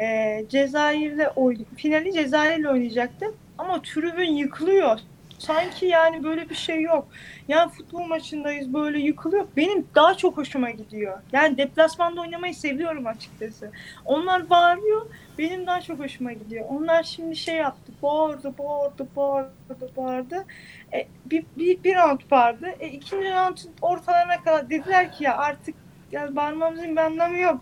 Ee, 0.00 0.44
Cezayir'le 0.48 1.26
oyn- 1.36 1.64
finali 1.76 2.12
Cezayir'le 2.12 2.64
oynayacaktık 2.64 3.34
ama 3.58 3.82
tribün 3.82 4.32
yıkılıyor. 4.32 4.98
Sanki 5.38 5.86
yani 5.86 6.24
böyle 6.24 6.50
bir 6.50 6.54
şey 6.54 6.82
yok. 6.82 7.08
Yani 7.48 7.70
futbol 7.70 8.00
maçındayız 8.06 8.74
böyle 8.74 8.98
yıkılıyor. 8.98 9.46
Benim 9.56 9.86
daha 9.94 10.14
çok 10.14 10.36
hoşuma 10.36 10.70
gidiyor. 10.70 11.18
Yani 11.32 11.56
deplasmanda 11.58 12.20
oynamayı 12.20 12.54
seviyorum 12.54 13.06
açıkçası. 13.06 13.70
Onlar 14.04 14.50
bağırıyor. 14.50 15.06
Benim 15.38 15.66
daha 15.66 15.80
çok 15.80 15.98
hoşuma 15.98 16.32
gidiyor. 16.32 16.64
Onlar 16.68 17.02
şimdi 17.02 17.36
şey 17.36 17.56
yaptı. 17.56 17.92
Bağırdı, 18.02 18.54
bağırdı, 18.58 19.06
bağırdı, 19.16 19.90
bağırdı. 19.96 20.44
E, 20.92 21.08
bir, 21.26 21.44
bir, 21.58 21.84
bir 21.84 21.96
round 21.96 22.20
bağırdı. 22.30 22.66
E, 22.80 22.88
ikinci 22.88 23.30
roundun 23.32 23.70
ortalarına 23.82 24.36
kadar 24.44 24.70
dediler 24.70 25.12
ki 25.12 25.24
ya 25.24 25.36
artık 25.36 25.74
yani 26.12 26.36
bağırmamızın 26.36 26.92
bir 26.96 27.00
anlamı 27.00 27.38
yok. 27.38 27.60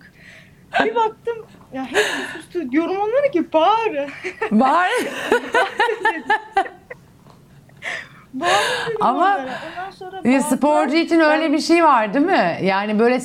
Bir 0.84 0.94
baktım 0.94 1.46
ya 1.72 1.84
hepsi 1.84 2.32
sustu. 2.36 2.70
Diyorum 2.72 2.96
onlara 2.96 3.30
ki 3.32 3.52
bağır. 3.52 4.10
Bağır 4.50 4.90
Ama. 9.00 9.36
Ondan 9.36 9.90
sonra 9.90 10.24
Bir 10.24 10.32
bağırdılar. 10.32 10.56
sporcu 10.56 10.96
için 10.96 11.20
öyle 11.20 11.52
bir 11.52 11.58
şey 11.58 11.84
var 11.84 12.14
değil 12.14 12.26
mi? 12.26 12.58
Yani 12.62 12.98
böyle 12.98 13.20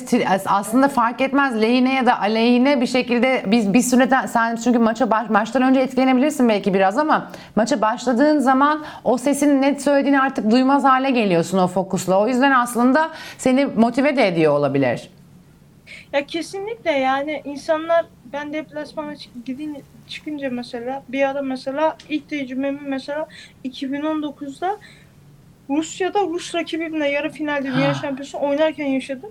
aslında 0.46 0.88
fark 0.88 1.20
etmez 1.20 1.62
lehine 1.62 1.94
ya 1.94 2.06
da 2.06 2.20
aleyhine 2.20 2.80
bir 2.80 2.86
şekilde 2.86 3.42
biz 3.46 3.74
bir 3.74 3.80
süreden 3.82 4.26
sen 4.26 4.56
çünkü 4.56 4.78
maça 4.78 5.10
baş, 5.10 5.30
maçtan 5.30 5.62
önce 5.62 5.80
etkilenebilirsin 5.80 6.48
belki 6.48 6.74
biraz 6.74 6.98
ama 6.98 7.30
maça 7.56 7.80
başladığın 7.80 8.38
zaman 8.38 8.84
o 9.04 9.18
sesin 9.18 9.62
net 9.62 9.82
söylediğini 9.82 10.20
artık 10.20 10.50
duymaz 10.50 10.84
hale 10.84 11.10
geliyorsun 11.10 11.58
o 11.58 11.66
fokusla. 11.68 12.20
O 12.20 12.28
yüzden 12.28 12.50
aslında 12.50 13.10
seni 13.38 13.66
motive 13.66 14.16
de 14.16 14.28
ediyor 14.28 14.52
olabilir. 14.52 15.10
Ya 16.12 16.26
kesinlikle 16.26 16.90
yani 16.90 17.42
insanlar 17.44 18.06
ben 18.32 18.52
deplasmana 18.52 19.16
çık- 19.16 19.46
gidin 19.46 19.84
çıkınca 20.08 20.50
mesela 20.50 21.02
bir 21.08 21.28
ara 21.28 21.42
mesela 21.42 21.96
ilk 22.08 22.28
tecrübemi 22.28 22.80
mesela 22.86 23.28
2019'da 23.64 24.78
Rusya'da 25.70 26.20
Rus 26.22 26.54
rakibimle 26.54 27.08
yarı 27.08 27.30
finalde 27.30 27.72
dünya 27.72 27.94
şampiyonası 27.94 28.38
oynarken 28.38 28.86
yaşadım. 28.86 29.30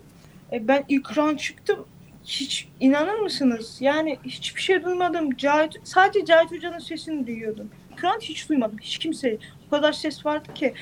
E, 0.51 0.67
ben 0.67 0.83
ilk 0.89 1.17
round 1.17 1.37
çıktım. 1.37 1.85
Hiç 2.25 2.67
inanır 2.79 3.19
mısınız? 3.19 3.77
Yani 3.79 4.17
hiçbir 4.25 4.61
şey 4.61 4.83
duymadım. 4.83 5.37
Cahit, 5.37 5.75
sadece 5.83 6.25
Cahit 6.25 6.51
Hoca'nın 6.51 6.79
sesini 6.79 7.27
duyuyordum. 7.27 7.69
İlk 7.93 8.03
round 8.03 8.21
hiç 8.21 8.49
duymadım. 8.49 8.77
Hiç 8.81 8.97
kimseyi. 8.97 9.39
O 9.67 9.69
kadar 9.69 9.91
ses 9.93 10.25
vardı 10.25 10.53
ki. 10.53 10.73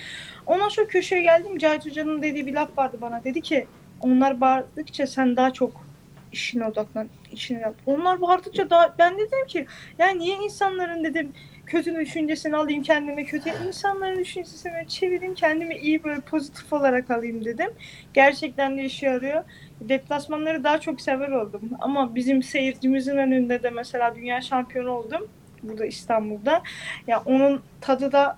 Ondan 0.45 0.69
sonra 0.69 0.87
köşeye 0.87 1.21
geldim. 1.21 1.57
Cahit 1.57 1.85
Hoca'nın 1.85 2.21
dediği 2.21 2.45
bir 2.47 2.53
laf 2.53 2.77
vardı 2.77 2.97
bana. 3.01 3.23
Dedi 3.23 3.41
ki 3.41 3.67
onlar 4.01 4.41
bağırdıkça 4.41 5.07
sen 5.07 5.35
daha 5.35 5.53
çok 5.53 5.88
işine 6.31 6.65
odaklan, 6.65 7.09
işine 7.31 7.59
yap. 7.59 7.75
Onlar 7.85 8.21
bağırdıkça 8.21 8.69
daha 8.69 8.95
ben 8.99 9.17
dedim 9.17 9.47
ki 9.47 9.65
yani 9.99 10.19
niye 10.19 10.35
insanların 10.35 11.03
dedim 11.03 11.33
kötü 11.65 11.95
düşüncesini 11.95 12.55
alayım 12.55 12.83
kendime 12.83 13.23
kötü 13.25 13.49
insanların 13.67 14.19
düşüncesini 14.19 14.87
çevireyim 14.87 15.35
kendimi 15.35 15.75
iyi 15.77 16.03
böyle 16.03 16.21
pozitif 16.21 16.73
olarak 16.73 17.11
alayım 17.11 17.45
dedim. 17.45 17.69
Gerçekten 18.13 18.77
de 18.77 18.83
işe 18.83 19.05
yarıyor. 19.05 19.43
Deplasmanları 19.81 20.63
daha 20.63 20.79
çok 20.79 21.01
sever 21.01 21.29
oldum. 21.29 21.61
Ama 21.79 22.15
bizim 22.15 22.43
seyircimizin 22.43 23.17
önünde 23.17 23.63
de 23.63 23.69
mesela 23.69 24.15
dünya 24.15 24.41
şampiyonu 24.41 24.91
oldum. 24.91 25.27
Burada 25.63 25.85
İstanbul'da. 25.85 26.61
Ya 27.07 27.23
onun 27.25 27.61
tadı 27.81 28.11
da 28.11 28.37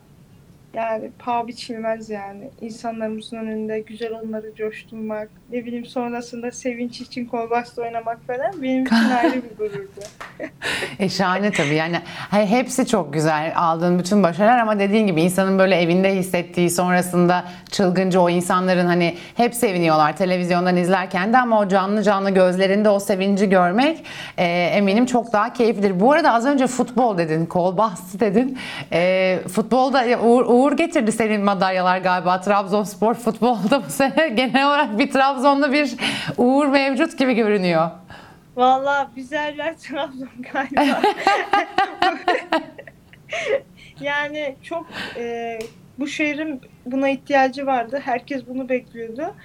yani 0.73 1.09
paha 1.19 1.47
biçilmez 1.47 2.09
yani. 2.09 2.49
İnsanlarımızın 2.61 3.37
önünde 3.37 3.79
güzel 3.79 4.11
onları 4.23 4.55
coşturmak, 4.55 5.29
ne 5.51 5.65
bileyim 5.65 5.85
sonrasında 5.85 6.51
sevinç 6.51 7.01
için 7.01 7.25
kolbasta 7.25 7.81
oynamak 7.81 8.27
falan 8.27 8.61
benim 8.61 8.85
için 8.85 8.95
ayrı 9.23 9.35
bir 9.35 9.57
gururdu. 9.57 10.01
E 10.99 11.09
şahane 11.09 11.51
tabii 11.51 11.75
yani 11.75 11.99
he- 12.31 12.45
hepsi 12.45 12.87
çok 12.87 13.13
güzel 13.13 13.53
aldığın 13.55 13.99
bütün 13.99 14.23
başarılar 14.23 14.57
ama 14.57 14.79
dediğin 14.79 15.07
gibi 15.07 15.21
insanın 15.21 15.59
böyle 15.59 15.75
evinde 15.75 16.15
hissettiği 16.15 16.69
sonrasında 16.69 17.43
çılgınca 17.71 18.19
o 18.19 18.29
insanların 18.29 18.85
hani 18.85 19.17
hep 19.35 19.55
seviniyorlar 19.55 20.17
televizyondan 20.17 20.77
izlerken 20.77 21.33
de 21.33 21.37
ama 21.37 21.59
o 21.59 21.67
canlı 21.67 22.03
canlı 22.03 22.29
gözlerinde 22.29 22.89
o 22.89 22.99
sevinci 22.99 23.49
görmek 23.49 24.03
e, 24.37 24.45
eminim 24.45 25.05
çok 25.05 25.33
daha 25.33 25.53
keyiflidir. 25.53 25.99
Bu 25.99 26.11
arada 26.11 26.33
az 26.33 26.45
önce 26.45 26.67
futbol 26.67 27.17
dedin, 27.17 27.45
kol 27.45 27.77
bastı 27.77 28.19
dedin. 28.19 28.57
E, 28.91 29.39
futbolda 29.47 30.03
ya 30.03 30.21
Uğur, 30.21 30.46
Uğur 30.61 30.77
getirdi 30.77 31.11
senin 31.11 31.41
madalyalar 31.41 31.97
galiba 31.97 32.41
Trabzonspor 32.41 33.13
futbolda 33.13 33.85
bu 33.85 33.89
sene 33.89 34.29
genel 34.35 34.67
olarak 34.67 35.00
bir 35.00 35.11
Trabzon'da 35.11 35.74
bir 35.74 35.95
Uğur 36.37 36.65
mevcut 36.65 37.17
gibi 37.17 37.33
görünüyor. 37.33 37.89
Her 39.31 39.53
yer 39.53 39.77
Trabzon 39.77 40.29
galiba. 40.53 41.01
yani 44.01 44.55
çok 44.63 44.87
e, 45.17 45.59
bu 46.00 46.07
şehrin 46.07 46.61
buna 46.85 47.09
ihtiyacı 47.09 47.65
vardı. 47.65 48.01
Herkes 48.03 48.47
bunu 48.47 48.69
bekliyordu. 48.69 49.35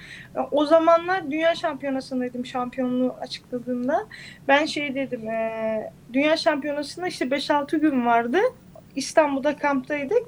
O 0.50 0.66
zamanlar 0.66 1.31
dünya 1.31 1.55
şampiyonasındaydım 1.55 2.46
şampiyonluğu 2.46 3.14
açıkladığında. 3.20 4.07
Ben 4.48 4.66
şey 4.66 4.94
dedim 4.94 5.29
e, 5.29 5.92
dünya 6.12 6.37
şampiyonasında 6.37 7.07
işte 7.07 7.24
5-6 7.24 7.76
gün 7.76 8.07
vardı. 8.07 8.38
İstanbul'da 8.96 9.57
kamptaydık. 9.57 10.22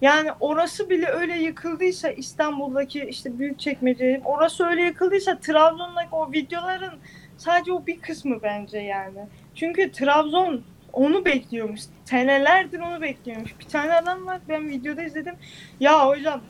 Yani 0.00 0.30
orası 0.40 0.90
bile 0.90 1.06
öyle 1.06 1.38
yıkıldıysa 1.38 2.10
İstanbul'daki 2.10 3.04
işte 3.04 3.38
Büyükçekmece 3.38 4.20
orası 4.24 4.66
öyle 4.66 4.82
yıkıldıysa 4.82 5.38
Trabzon'daki 5.38 6.08
o 6.12 6.32
videoların 6.32 6.94
sadece 7.36 7.72
o 7.72 7.86
bir 7.86 8.00
kısmı 8.00 8.42
bence 8.42 8.78
yani. 8.78 9.18
Çünkü 9.54 9.92
Trabzon 9.92 10.62
onu 10.92 11.24
bekliyormuş. 11.24 11.80
Senelerdir 12.04 12.80
onu 12.80 13.02
bekliyormuş. 13.02 13.60
Bir 13.60 13.64
tane 13.64 13.92
adam 13.92 14.26
var 14.26 14.40
ben 14.48 14.68
videoda 14.68 15.02
izledim. 15.02 15.34
Ya 15.80 16.06
hocam 16.08 16.40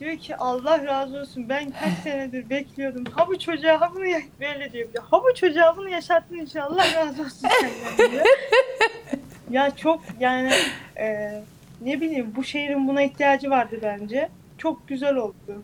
diyor 0.00 0.16
ki 0.16 0.36
Allah 0.36 0.86
razı 0.86 1.20
olsun 1.20 1.48
ben 1.48 1.70
kaç 1.70 1.92
senedir 2.02 2.50
bekliyordum. 2.50 3.04
Ha 3.04 3.28
bu 3.28 3.38
çocuğa 3.38 3.80
ha 3.80 3.90
bunu 3.94 4.04
böyle 4.40 4.72
diyor. 4.72 4.88
Ha 5.10 5.22
bu 5.22 5.34
çocuğa 5.34 5.76
bunu 5.76 5.88
yaşattın 5.88 6.36
inşallah 6.36 6.70
Allah 6.70 7.06
razı 7.06 7.22
olsun 7.22 7.48
senden 7.48 8.12
diyor. 8.12 8.26
ya 9.50 9.76
çok 9.76 10.02
yani 10.20 10.52
e, 10.98 11.32
ne 11.80 12.00
bileyim 12.00 12.32
bu 12.36 12.44
şehrin 12.44 12.88
buna 12.88 13.02
ihtiyacı 13.02 13.50
vardı 13.50 13.76
bence. 13.82 14.28
Çok 14.58 14.88
güzel 14.88 15.14
oldu. 15.16 15.62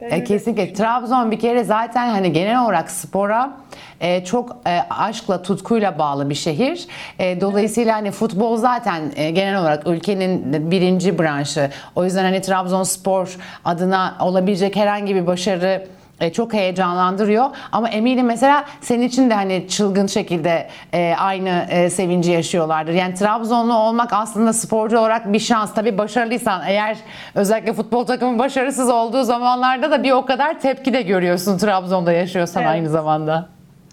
Ben 0.00 0.10
E, 0.10 0.24
kesinlikle. 0.24 0.72
Trabzon 0.72 1.30
bir 1.30 1.40
kere 1.40 1.64
zaten 1.64 2.08
hani 2.08 2.32
genel 2.32 2.64
olarak 2.64 2.90
spora 2.90 3.56
e, 4.00 4.24
çok 4.24 4.56
e, 4.66 4.80
aşkla, 4.90 5.42
tutkuyla 5.42 5.98
bağlı 5.98 6.30
bir 6.30 6.34
şehir. 6.34 6.86
E, 7.18 7.40
dolayısıyla 7.40 7.94
hani 7.94 8.10
futbol 8.10 8.56
zaten 8.56 9.12
e, 9.16 9.30
genel 9.30 9.60
olarak 9.60 9.86
ülkenin 9.86 10.70
birinci 10.70 11.18
branşı. 11.18 11.70
O 11.94 12.04
yüzden 12.04 12.22
hani 12.24 12.40
Trabzonspor 12.40 13.36
adına 13.64 14.16
olabilecek 14.20 14.76
herhangi 14.76 15.14
bir 15.14 15.26
başarı 15.26 15.86
e, 16.20 16.32
çok 16.32 16.52
heyecanlandırıyor. 16.54 17.46
Ama 17.72 17.88
eminim 17.88 18.26
mesela 18.26 18.64
senin 18.80 19.02
için 19.02 19.30
de 19.30 19.34
hani 19.34 19.68
çılgın 19.68 20.06
şekilde 20.06 20.68
e, 20.94 21.14
aynı 21.18 21.66
e, 21.70 21.90
sevinci 21.90 22.30
yaşıyorlardır. 22.30 22.92
Yani 22.92 23.14
Trabzonlu 23.14 23.74
olmak 23.74 24.12
aslında 24.12 24.52
sporcu 24.52 24.98
olarak 24.98 25.32
bir 25.32 25.38
şans. 25.38 25.74
Tabii 25.74 25.98
başarılıysan 25.98 26.62
eğer 26.66 26.96
özellikle 27.34 27.72
futbol 27.72 28.06
takımı 28.06 28.38
başarısız 28.38 28.90
olduğu 28.90 29.22
zamanlarda 29.22 29.90
da 29.90 30.02
bir 30.02 30.12
o 30.12 30.26
kadar 30.26 30.60
tepki 30.60 30.92
de 30.92 31.02
görüyorsun 31.02 31.58
Trabzon'da 31.58 32.12
yaşıyorsan 32.12 32.62
Evet. 32.62 32.72
aynı 32.72 32.88
zamanda. 32.88 33.48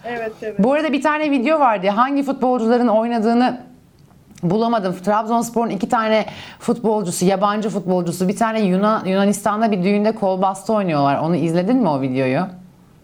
Evet 0.05 0.31
evet. 0.41 0.59
Bu 0.59 0.73
arada 0.73 0.93
bir 0.93 1.01
tane 1.01 1.31
video 1.31 1.59
vardı. 1.59 1.87
Hangi 1.87 2.23
futbolcuların 2.23 2.87
oynadığını 2.87 3.57
bulamadım. 4.43 4.95
Trabzonspor'un 5.05 5.69
iki 5.69 5.89
tane 5.89 6.25
futbolcusu, 6.59 7.25
yabancı 7.25 7.69
futbolcusu, 7.69 8.27
bir 8.27 8.35
tane 8.35 8.61
Yunan, 8.61 9.05
Yunanistan'da 9.05 9.71
bir 9.71 9.83
düğünde 9.83 10.11
kol 10.11 10.41
bastı 10.41 10.73
oynuyorlar. 10.73 11.19
Onu 11.19 11.35
izledin 11.35 11.77
mi 11.77 11.89
o 11.89 12.01
videoyu? 12.01 12.41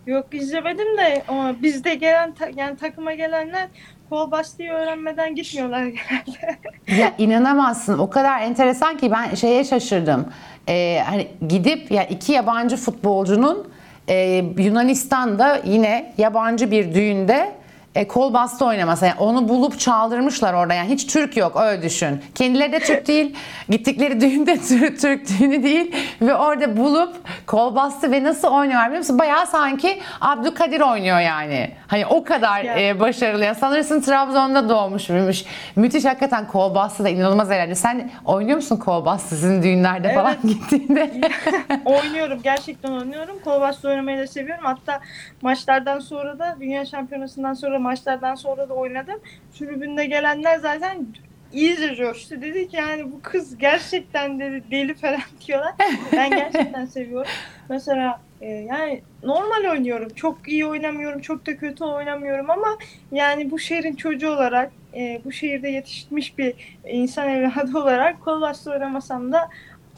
Yok 0.07 0.25
izlemedim 0.31 0.97
de 0.97 1.23
ama 1.27 1.61
bizde 1.61 1.95
gelen 1.95 2.33
yani 2.55 2.77
takıma 2.77 3.13
gelenler 3.13 3.67
kol 4.09 4.31
bastığı 4.31 4.63
öğrenmeden 4.63 5.35
gitmiyorlar 5.35 5.83
genelde. 5.83 6.59
Ya 7.01 7.13
inanamazsın. 7.17 7.97
O 7.99 8.09
kadar 8.09 8.41
enteresan 8.41 8.97
ki 8.97 9.11
ben 9.11 9.35
şeye 9.35 9.63
şaşırdım. 9.63 10.25
Ee, 10.69 11.01
hani 11.05 11.27
gidip 11.47 11.91
ya 11.91 12.03
iki 12.03 12.31
yabancı 12.31 12.77
futbolcunun 12.77 13.67
e, 14.07 14.43
Yunanistan'da 14.57 15.61
yine 15.65 16.13
yabancı 16.17 16.71
bir 16.71 16.93
düğünde 16.93 17.51
e, 17.95 18.07
kol 18.07 18.33
bastı 18.33 18.65
oynaması. 18.65 19.05
Yani 19.05 19.19
onu 19.19 19.49
bulup 19.49 19.79
çaldırmışlar 19.79 20.53
orada. 20.53 20.73
Yani 20.73 20.89
hiç 20.89 21.07
Türk 21.07 21.37
yok 21.37 21.61
öyle 21.61 21.81
düşün. 21.81 22.21
Kendileri 22.35 22.71
de 22.71 22.79
Türk 22.79 23.07
değil. 23.07 23.35
Gittikleri 23.69 24.21
düğünde 24.21 24.57
Türk, 24.57 25.01
Türk 25.01 25.29
düğünü 25.39 25.63
değil. 25.63 25.95
Ve 26.21 26.35
orada 26.35 26.77
bulup 26.77 27.15
kol 27.47 27.75
bastı 27.75 28.11
ve 28.11 28.23
nasıl 28.23 28.47
oynuyorlar 28.47 28.87
biliyor 28.87 28.99
musun? 28.99 29.19
Bayağı 29.19 29.47
sanki 29.47 29.99
Abdülkadir 30.21 30.81
oynuyor 30.81 31.19
yani. 31.19 31.71
Hani 31.87 32.05
o 32.05 32.23
kadar 32.23 32.63
Yani. 32.63 32.87
e, 32.87 32.99
başarılı. 32.99 33.45
Yani 33.45 33.55
sanırsın 33.55 34.01
Trabzon'da 34.01 34.69
doğmuş 34.69 35.09
büyümüş. 35.09 35.45
Müthiş 35.75 36.05
hakikaten 36.05 36.47
kol 36.47 36.75
bastı 36.75 37.03
da 37.03 37.09
inanılmaz 37.09 37.49
herhalde. 37.49 37.75
Sen 37.75 38.11
oynuyor 38.25 38.55
musun 38.55 38.77
kol 38.77 39.05
bastı 39.05 39.35
sizin 39.35 39.63
düğünlerde 39.63 40.13
falan 40.13 40.33
Evet. 40.33 40.43
gittiğinde? 40.43 41.21
oynuyorum. 41.85 42.39
Gerçekten 42.43 42.91
oynuyorum. 42.91 43.35
Kol 43.43 43.61
bastı 43.61 43.89
oynamayı 43.89 44.17
da 44.17 44.27
seviyorum. 44.27 44.63
Hatta 44.65 44.99
maçlardan 45.41 45.99
sonra 45.99 46.39
da 46.39 46.57
Dünya 46.59 46.85
Şampiyonası'ndan 46.85 47.53
sonra 47.53 47.78
maçlardan 47.79 48.35
sonra 48.35 48.69
da 48.69 48.73
oynadım. 48.73 49.19
Tribünde 49.53 50.05
gelenler 50.05 50.57
zaten 50.57 51.07
iyice 51.53 51.95
coştu. 51.95 52.41
Dedi 52.41 52.67
ki 52.67 52.77
yani 52.77 53.11
bu 53.11 53.21
kız 53.21 53.57
gerçekten 53.57 54.39
dedi 54.39 54.63
deli 54.71 54.93
falan 54.93 55.21
diyorlar. 55.47 55.73
Ben 56.11 56.29
gerçekten 56.29 56.85
seviyorum. 56.85 57.31
Mesela 57.69 58.21
e, 58.41 58.47
yani 58.47 59.01
normal 59.23 59.71
oynuyorum. 59.71 60.09
Çok 60.09 60.47
iyi 60.47 60.65
oynamıyorum. 60.65 61.21
Çok 61.21 61.45
da 61.45 61.57
kötü 61.57 61.83
oynamıyorum 61.83 62.49
ama 62.49 62.77
yani 63.11 63.51
bu 63.51 63.59
şehrin 63.59 63.95
çocuğu 63.95 64.29
olarak 64.29 64.71
e, 64.95 65.21
bu 65.25 65.31
şehirde 65.31 65.69
yetişmiş 65.69 66.37
bir 66.37 66.79
insan 66.87 67.29
evladı 67.29 67.77
olarak 67.83 68.21
kol 68.21 68.41
bastı 68.41 68.71
oynamasam 68.71 69.31
da 69.31 69.49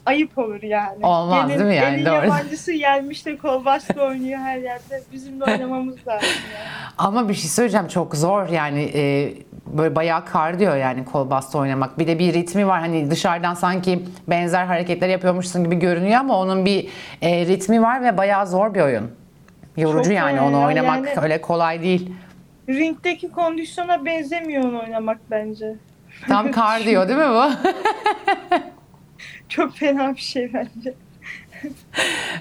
ayıp 0.05 0.37
olur 0.37 0.63
yani. 0.63 1.05
Olmaz 1.05 1.49
değil 1.49 1.61
mi 1.61 1.75
yani? 1.75 1.95
Elin 1.95 2.05
Doğru. 2.05 2.15
yabancısı 2.15 2.71
gelmiş 2.73 3.25
de 3.25 3.37
kol 3.37 3.65
bastı 3.65 4.01
oynuyor 4.03 4.39
her 4.39 4.57
yerde. 4.57 5.01
Bizim 5.13 5.39
de 5.39 5.43
oynamamız 5.43 5.95
lazım 6.07 6.29
yani. 6.55 6.67
Ama 6.97 7.29
bir 7.29 7.33
şey 7.33 7.49
söyleyeceğim 7.49 7.87
çok 7.87 8.15
zor 8.15 8.47
yani 8.49 8.91
e, 8.93 9.33
böyle 9.65 9.95
bayağı 9.95 10.25
kardiyo 10.25 10.73
yani 10.75 11.05
kol 11.05 11.29
bastı 11.29 11.57
oynamak. 11.57 11.99
Bir 11.99 12.07
de 12.07 12.19
bir 12.19 12.33
ritmi 12.33 12.67
var 12.67 12.79
hani 12.79 13.11
dışarıdan 13.11 13.53
sanki 13.53 14.03
benzer 14.27 14.65
hareketler 14.65 15.09
yapıyormuşsun 15.09 15.63
gibi 15.63 15.75
görünüyor 15.79 16.19
ama 16.19 16.39
onun 16.39 16.65
bir 16.65 16.87
e, 17.21 17.45
ritmi 17.45 17.81
var 17.81 18.03
ve 18.03 18.17
bayağı 18.17 18.47
zor 18.47 18.73
bir 18.73 18.81
oyun. 18.81 19.11
Yorucu 19.77 20.03
Çok 20.03 20.13
yani 20.13 20.37
zor 20.39 20.43
onu 20.45 20.65
oynamak 20.65 21.07
yani- 21.07 21.19
öyle 21.23 21.41
kolay 21.41 21.81
değil. 21.81 22.13
Ringdeki 22.69 23.31
kondisyona 23.31 24.05
benzemiyor 24.05 24.63
onu 24.63 24.79
oynamak 24.81 25.17
bence. 25.31 25.75
Tam 26.27 26.51
kardiyo 26.51 27.07
değil 27.07 27.19
mi 27.19 27.29
bu? 27.29 27.43
Çok 29.51 29.77
fena 29.77 30.15
bir 30.15 30.21
şey 30.21 30.53
bence. 30.53 30.93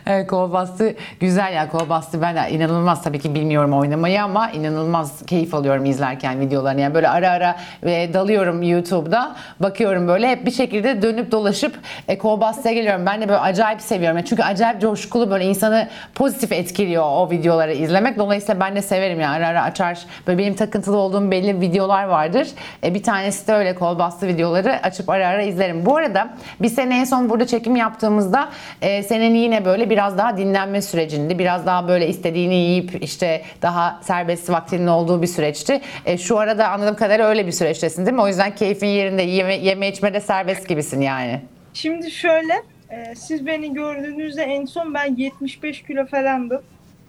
Evet, 0.06 0.26
kol 0.26 0.52
bastı. 0.52 0.94
Güzel 1.20 1.52
ya 1.52 1.68
kol 1.68 1.88
bastı. 1.88 2.22
Ben 2.22 2.36
de 2.36 2.50
inanılmaz 2.50 3.02
tabii 3.02 3.18
ki 3.18 3.34
bilmiyorum 3.34 3.72
oynamayı 3.72 4.22
ama 4.22 4.50
inanılmaz 4.50 5.26
keyif 5.26 5.54
alıyorum 5.54 5.84
izlerken 5.84 6.40
videolarını. 6.40 6.80
Yani 6.80 6.94
böyle 6.94 7.08
ara 7.08 7.30
ara 7.30 7.56
ve 7.82 8.14
dalıyorum 8.14 8.62
YouTube'da. 8.62 9.36
Bakıyorum 9.60 10.08
böyle 10.08 10.28
hep 10.28 10.46
bir 10.46 10.50
şekilde 10.50 11.02
dönüp 11.02 11.32
dolaşıp 11.32 11.78
e, 12.08 12.18
kol 12.18 12.40
bastıya 12.40 12.74
geliyorum. 12.74 13.06
Ben 13.06 13.20
de 13.20 13.28
böyle 13.28 13.38
acayip 13.38 13.80
seviyorum. 13.80 14.16
Yani 14.16 14.26
çünkü 14.26 14.42
acayip 14.42 14.80
coşkulu 14.80 15.30
böyle 15.30 15.44
insanı 15.44 15.88
pozitif 16.14 16.52
etkiliyor 16.52 17.04
o 17.04 17.30
videoları 17.30 17.72
izlemek. 17.72 18.18
Dolayısıyla 18.18 18.60
ben 18.60 18.76
de 18.76 18.82
severim 18.82 19.20
yani 19.20 19.36
ara 19.36 19.48
ara 19.48 19.62
açar. 19.62 19.98
Böyle 20.26 20.38
benim 20.38 20.54
takıntılı 20.54 20.96
olduğum 20.96 21.30
belli 21.30 21.60
videolar 21.60 22.04
vardır. 22.04 22.48
E, 22.84 22.94
bir 22.94 23.02
tanesi 23.02 23.46
de 23.46 23.52
öyle 23.54 23.74
kol 23.74 23.98
bastı 23.98 24.26
videoları 24.26 24.82
açıp 24.82 25.08
ara 25.08 25.28
ara 25.28 25.42
izlerim. 25.42 25.86
Bu 25.86 25.96
arada 25.96 26.28
biz 26.60 26.74
sene 26.74 27.00
en 27.00 27.04
son 27.04 27.30
burada 27.30 27.46
çekim 27.46 27.76
yaptığımızda 27.76 28.48
e, 28.82 29.02
senin 29.10 29.34
yine 29.34 29.64
böyle 29.64 29.90
biraz 29.90 30.18
daha 30.18 30.36
dinlenme 30.36 30.82
sürecinde, 30.82 31.38
biraz 31.38 31.66
daha 31.66 31.88
böyle 31.88 32.08
istediğini 32.08 32.54
yiyip 32.54 33.02
işte 33.02 33.42
daha 33.62 34.00
serbest 34.02 34.50
vaktinin 34.50 34.86
olduğu 34.86 35.22
bir 35.22 35.26
süreçti. 35.26 35.80
E, 36.06 36.18
şu 36.18 36.38
arada 36.38 36.68
anladığım 36.68 36.96
kadarıyla 36.96 37.28
öyle 37.28 37.46
bir 37.46 37.52
süreçtesin 37.52 38.06
değil 38.06 38.14
mi? 38.14 38.22
O 38.22 38.28
yüzden 38.28 38.54
keyfin 38.54 38.86
yerinde, 38.86 39.22
yeme, 39.22 39.54
yeme 39.54 39.88
içmede 39.88 40.20
serbest 40.20 40.68
gibisin 40.68 41.00
yani. 41.00 41.40
Şimdi 41.74 42.10
şöyle, 42.10 42.52
e, 42.90 43.14
siz 43.14 43.46
beni 43.46 43.74
gördüğünüzde 43.74 44.42
en 44.42 44.64
son 44.64 44.94
ben 44.94 45.16
75 45.16 45.82
kilo 45.82 46.06
falandım. 46.06 46.62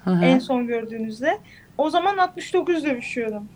Hı 0.03 0.11
hı. 0.11 0.25
En 0.25 0.39
son 0.39 0.67
gördüğünüzde. 0.67 1.37
O 1.77 1.89
zaman 1.89 2.17
69 2.17 2.85
dövüşüyordum. 2.85 3.49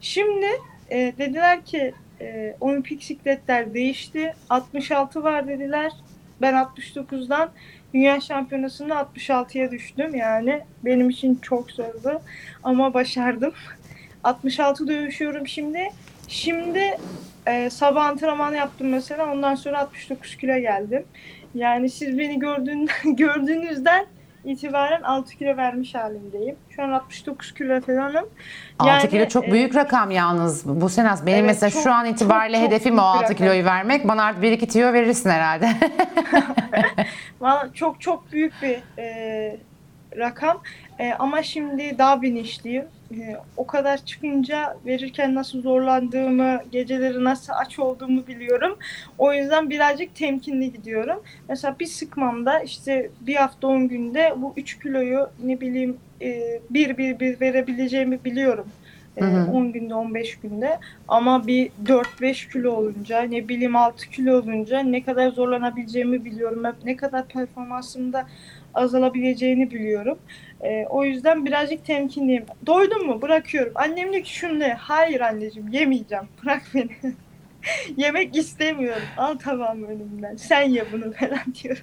Şimdi 0.00 0.46
e, 0.90 1.12
dediler 1.18 1.64
ki 1.64 1.94
e, 2.20 2.56
olimpik 2.60 3.04
sikletler 3.04 3.74
değişti. 3.74 4.34
66 4.50 5.22
var 5.22 5.48
dediler. 5.48 5.92
Ben 6.40 6.54
69'dan 6.54 7.50
Dünya 7.94 8.20
Şampiyonası'nda 8.20 8.94
66'ya 8.94 9.70
düştüm. 9.70 10.14
Yani 10.14 10.60
benim 10.84 11.10
için 11.10 11.38
çok 11.42 11.70
zordu 11.70 12.22
ama 12.62 12.94
başardım. 12.94 13.52
66 14.24 14.88
dövüşüyorum 14.88 15.46
şimdi. 15.46 15.88
Şimdi 16.28 16.98
e, 17.46 17.70
sabah 17.70 18.04
antrenman 18.04 18.54
yaptım 18.54 18.88
mesela. 18.88 19.32
Ondan 19.32 19.54
sonra 19.54 19.78
69 19.78 20.36
kilo 20.36 20.58
geldim. 20.58 21.04
Yani 21.54 21.90
siz 21.90 22.18
beni 22.18 22.38
gördüğün, 22.38 22.88
gördüğünüzden 23.16 24.06
itibaren 24.48 25.02
6 25.02 25.36
kilo 25.36 25.56
vermiş 25.56 25.94
halimdeyim. 25.94 26.56
Şu 26.70 26.82
an 26.82 26.90
69 26.90 27.54
kilo 27.54 27.80
falanım. 27.80 28.28
6 28.78 28.88
Yani, 28.90 29.08
kilo 29.10 29.28
çok 29.28 29.48
e, 29.48 29.52
büyük 29.52 29.74
rakam 29.76 30.10
yalnız. 30.10 30.80
Bu 30.80 30.88
senas 30.88 31.26
benim 31.26 31.38
Evet, 31.38 31.46
mesela 31.46 31.70
çok, 31.70 31.82
şu 31.82 31.92
an 31.92 32.06
itibariyle 32.06 32.56
çok, 32.56 32.64
çok 32.64 32.72
hedefim 32.72 32.98
o 32.98 33.02
büyük 33.02 33.04
bir 33.14 33.18
6 33.18 33.22
rakam. 33.22 33.36
kiloyu 33.36 33.64
vermek. 33.64 34.08
Bana 34.08 34.24
artık 34.24 34.44
1-2 34.44 34.68
tüyo 34.72 34.92
verirsin 34.92 35.30
herhalde. 35.30 35.68
Valla 37.40 37.68
çok 37.74 38.00
çok 38.00 38.32
büyük 38.32 38.52
bir 38.62 39.02
e, 39.02 39.56
rakam. 40.16 40.62
E, 40.98 41.14
ama 41.14 41.42
şimdi 41.42 41.98
daha 41.98 42.22
bilinçliyim. 42.22 42.84
E, 43.16 43.36
o 43.56 43.66
kadar 43.66 44.04
çıkınca 44.04 44.76
verirken 44.86 45.34
nasıl 45.34 45.62
zorlandığımı, 45.62 46.60
geceleri 46.72 47.24
nasıl 47.24 47.52
aç 47.56 47.78
olduğumu 47.78 48.26
biliyorum. 48.26 48.78
O 49.18 49.32
yüzden 49.32 49.70
birazcık 49.70 50.14
temkinli 50.14 50.72
gidiyorum. 50.72 51.22
Mesela 51.48 51.76
bir 51.80 51.86
sıkmamda 51.86 52.60
işte 52.60 53.10
bir 53.20 53.34
hafta 53.34 53.66
10 53.66 53.88
günde 53.88 54.34
bu 54.36 54.54
3 54.56 54.78
kiloyu 54.78 55.30
ne 55.44 55.60
bileyim 55.60 55.96
e, 56.22 56.60
bir 56.70 56.98
bir 56.98 57.20
bir 57.20 57.40
verebileceğimi 57.40 58.24
biliyorum. 58.24 58.66
E, 59.16 59.20
Hı 59.20 59.26
hı. 59.26 59.50
10 59.50 59.72
günde 59.72 59.94
15 59.94 60.36
günde 60.36 60.78
ama 61.08 61.46
bir 61.46 61.70
4-5 61.84 62.52
kilo 62.52 62.72
olunca 62.72 63.22
ne 63.22 63.48
bileyim 63.48 63.76
6 63.76 64.10
kilo 64.10 64.38
olunca 64.38 64.80
ne 64.80 65.02
kadar 65.02 65.28
zorlanabileceğimi 65.30 66.24
biliyorum. 66.24 66.62
Ne 66.84 66.96
kadar 66.96 67.28
performansımda 67.28 68.26
azalabileceğini 68.74 69.70
biliyorum. 69.70 70.18
E, 70.62 70.86
o 70.90 71.04
yüzden 71.04 71.46
birazcık 71.46 71.84
temkinliyim. 71.84 72.46
Doydun 72.66 73.06
mu? 73.06 73.22
Bırakıyorum. 73.22 73.72
Annem 73.74 74.12
diyor 74.12 74.24
ki 74.24 74.34
şunu 74.34 74.60
de. 74.60 74.72
Hayır 74.72 75.20
anneciğim 75.20 75.68
yemeyeceğim. 75.68 76.28
Bırak 76.44 76.62
beni. 76.74 77.14
Yemek 77.96 78.36
istemiyorum. 78.36 79.02
Al 79.16 79.38
tabağımı 79.38 79.86
önümden. 79.86 80.36
Sen 80.36 80.62
ye 80.62 80.92
bunu 80.92 81.12
falan 81.12 81.40
diyorum. 81.62 81.82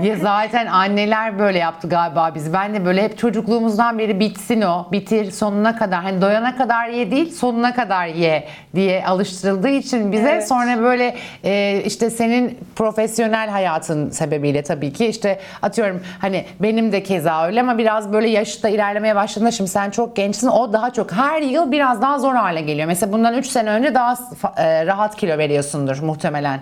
Ya 0.00 0.16
zaten 0.16 0.66
anneler 0.66 1.38
böyle 1.38 1.58
yaptı 1.58 1.88
galiba 1.88 2.32
biz. 2.34 2.52
Ben 2.52 2.74
de 2.74 2.84
böyle 2.84 3.02
hep 3.02 3.18
çocukluğumuzdan 3.18 3.98
beri 3.98 4.20
bitsin 4.20 4.60
o, 4.62 4.86
bitir 4.92 5.30
sonuna 5.30 5.76
kadar. 5.76 6.02
Hani 6.02 6.20
doyana 6.22 6.56
kadar 6.56 6.88
ye 6.88 7.10
değil, 7.10 7.32
sonuna 7.32 7.74
kadar 7.74 8.06
ye 8.06 8.48
diye 8.74 9.04
alıştırıldığı 9.06 9.68
için 9.68 10.12
bize 10.12 10.30
Evet. 10.30 10.48
sonra 10.48 10.82
böyle 10.82 11.16
e, 11.44 11.82
işte 11.86 12.10
senin 12.10 12.58
profesyonel 12.76 13.48
hayatın 13.50 14.10
sebebiyle 14.10 14.62
tabii 14.62 14.92
ki 14.92 15.06
işte 15.06 15.40
atıyorum 15.62 16.02
hani 16.20 16.44
benim 16.60 16.92
de 16.92 17.02
keza 17.02 17.46
öyle 17.46 17.60
ama 17.60 17.78
biraz 17.78 18.12
böyle 18.12 18.28
yaşta 18.28 18.68
ilerlemeye 18.68 19.14
başladığında 19.16 19.50
şimdi 19.50 19.70
sen 19.70 19.90
çok 19.90 20.16
gençsin 20.16 20.48
o 20.48 20.72
daha 20.72 20.90
çok 20.92 21.12
her 21.12 21.42
yıl 21.42 21.72
biraz 21.72 22.02
daha 22.02 22.18
zor 22.18 22.34
hale 22.34 22.60
geliyor. 22.60 22.86
Mesela 22.86 23.12
bundan 23.12 23.34
3 23.34 23.46
sene 23.46 23.70
önce 23.70 23.94
daha 23.94 24.14
e, 24.56 24.86
rahat 24.86 25.16
kilo 25.16 25.38
veriyorsundur 25.38 25.98
muhtemelen. 26.02 26.60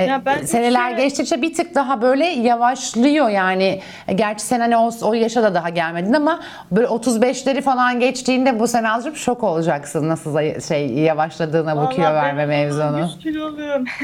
E, 0.00 0.04
Ya 0.04 0.22
ben 0.24 0.44
seneler 0.44 0.90
sene- 0.90 1.02
geçtikçe 1.04 1.42
bir 1.42 1.54
tık 1.54 1.74
daha 1.74 2.02
böyle 2.02 2.24
yavaşlıyor 2.26 3.28
yani. 3.28 3.80
E, 4.08 4.12
Gerçi 4.12 4.44
sen 4.44 4.60
hani 4.60 4.76
o, 4.76 4.90
o 5.02 5.14
yaşa 5.14 5.42
da 5.42 5.54
daha 5.54 5.68
gelmedin 5.68 6.12
ama 6.12 6.40
böyle 6.70 6.86
35'leri 6.86 7.60
falan 7.62 8.00
geçtiğinde 8.00 8.60
bu 8.60 8.66
sene 8.68 8.90
azıcık 8.90 9.16
şok 9.16 9.42
olacaksın 9.44 10.08
nasıl 10.08 10.60
şey 10.68 10.88
yavaşladığına 10.92 11.76
bu 11.76 11.80
Vallahi 11.80 11.94
kilo 11.94 12.04
verme 12.14 12.46
mevzunu. 12.46 12.98
100 13.00 13.18
kilo 13.18 13.46
oluyorum. 13.48 13.84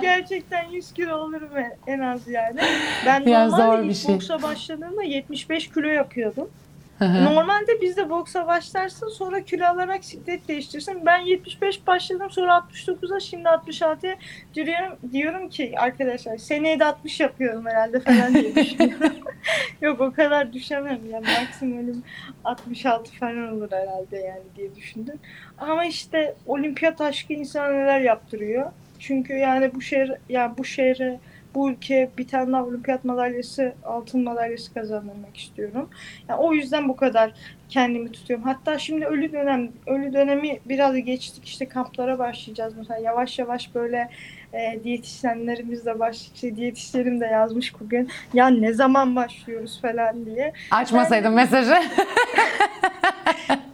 Gerçekten 0.00 0.64
100 0.70 0.92
kilo 0.92 1.16
olurum 1.16 1.48
en 1.86 1.98
az 2.00 2.28
yani. 2.28 2.60
Ben 3.06 3.20
Ya 3.26 3.44
normalde 3.48 3.62
zor 3.76 3.88
bir 3.88 3.94
şey. 3.94 4.14
boksa 4.14 4.42
başladığımda 4.42 5.02
75 5.02 5.68
kilo 5.70 5.86
yapıyordum. 5.88 6.50
Normalde 7.02 7.80
bizde 7.80 8.10
boksa 8.10 8.46
başlarsın 8.46 9.08
sonra 9.08 9.44
kilo 9.44 9.64
alarak 9.64 10.04
siklet 10.04 10.48
değiştirsin. 10.48 11.06
Ben 11.06 11.18
75 11.18 11.86
başladım 11.86 12.30
sonra 12.30 12.52
69'a 12.76 13.20
şimdi 13.20 13.48
66'ya 13.48 14.16
diyorum, 14.54 14.98
diyorum 15.12 15.48
ki 15.48 15.74
arkadaşlar 15.78 16.36
seneye 16.36 16.80
de 16.80 16.84
60 16.84 17.20
yapıyorum 17.20 17.66
herhalde 17.66 18.00
falan 18.00 18.34
diye 18.34 18.54
düşünüyorum. 18.56 19.12
Yok 19.80 20.00
o 20.00 20.12
kadar 20.12 20.52
düşemem 20.52 21.00
ya 21.12 21.20
maksimum 21.20 22.02
66 22.44 23.12
falan 23.12 23.52
olur 23.52 23.68
herhalde 23.72 24.16
yani 24.16 24.42
diye 24.56 24.74
düşündüm. 24.74 25.18
Ama 25.58 25.84
işte 25.84 26.34
olimpiyat 26.46 27.00
aşkı 27.00 27.32
insana 27.32 27.68
neler 27.68 28.00
yaptırıyor. 28.00 28.72
Çünkü 28.98 29.32
yani 29.32 29.74
bu 29.74 29.80
şehir 29.80 30.12
yani 30.28 30.58
bu 30.58 30.64
şehre 30.64 31.20
bu 31.54 31.70
ülkeye 31.70 32.10
bir 32.18 32.28
tane 32.28 32.52
daha 32.52 32.64
olimpiyat 32.64 33.04
madalyası, 33.04 33.74
altın 33.84 34.24
madalyası 34.24 34.74
kazandırmak 34.74 35.36
istiyorum. 35.36 35.90
Yani 36.28 36.40
o 36.40 36.52
yüzden 36.52 36.88
bu 36.88 36.96
kadar 36.96 37.32
kendimi 37.68 38.12
tutuyorum. 38.12 38.44
Hatta 38.44 38.78
şimdi 38.78 39.06
ölü 39.06 39.32
dönem, 39.32 39.72
ölü 39.86 40.12
dönemi 40.12 40.60
biraz 40.66 40.96
geçtik. 40.96 41.44
İşte 41.44 41.68
kamplara 41.68 42.18
başlayacağız 42.18 42.74
mesela. 42.76 43.00
Yavaş 43.00 43.38
yavaş 43.38 43.74
böyle 43.74 44.10
e, 44.52 44.84
diyetisyenlerimiz 44.84 45.86
de 45.86 45.98
baş, 45.98 46.30
şey, 46.34 46.56
diyetisyenim 46.56 47.20
de 47.20 47.26
yazmış 47.26 47.80
bugün. 47.80 48.08
Ya 48.34 48.46
ne 48.48 48.72
zaman 48.72 49.16
başlıyoruz 49.16 49.80
falan 49.80 50.26
diye. 50.26 50.52
Açmasaydım 50.70 51.34
mesajı. 51.34 51.74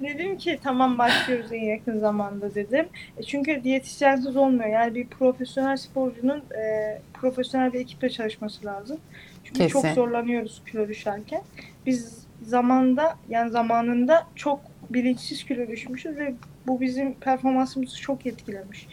Dedim 0.00 0.38
ki 0.38 0.58
tamam 0.64 0.98
başlıyoruz 0.98 1.52
en 1.52 1.64
yakın 1.64 1.98
zamanda 1.98 2.54
dedim. 2.54 2.86
E, 3.18 3.22
Çünkü 3.22 3.64
diyetisyensiz 3.64 4.36
olmuyor. 4.36 4.68
Yani 4.68 4.94
bir 4.94 5.06
profesyonel 5.06 5.76
sporcunun 5.76 6.38
e, 6.38 6.98
profesyonel 7.14 7.72
bir 7.72 7.80
ekiple 7.80 8.10
çalışması 8.10 8.66
lazım. 8.66 9.00
Çünkü 9.44 9.58
Kesin. 9.58 9.72
çok 9.72 9.86
zorlanıyoruz 9.86 10.62
kilo 10.70 10.88
düşerken. 10.88 11.42
Biz 11.86 12.26
zamanda 12.42 13.16
yani 13.28 13.50
zamanında 13.50 14.26
çok 14.34 14.60
bilinçsiz 14.90 15.44
kilo 15.44 15.68
düşmüşüz 15.68 16.16
ve 16.16 16.34
bu 16.66 16.80
bizim 16.80 17.14
performansımızı 17.14 18.00
çok 18.00 18.26
etkilemiş. 18.26 18.86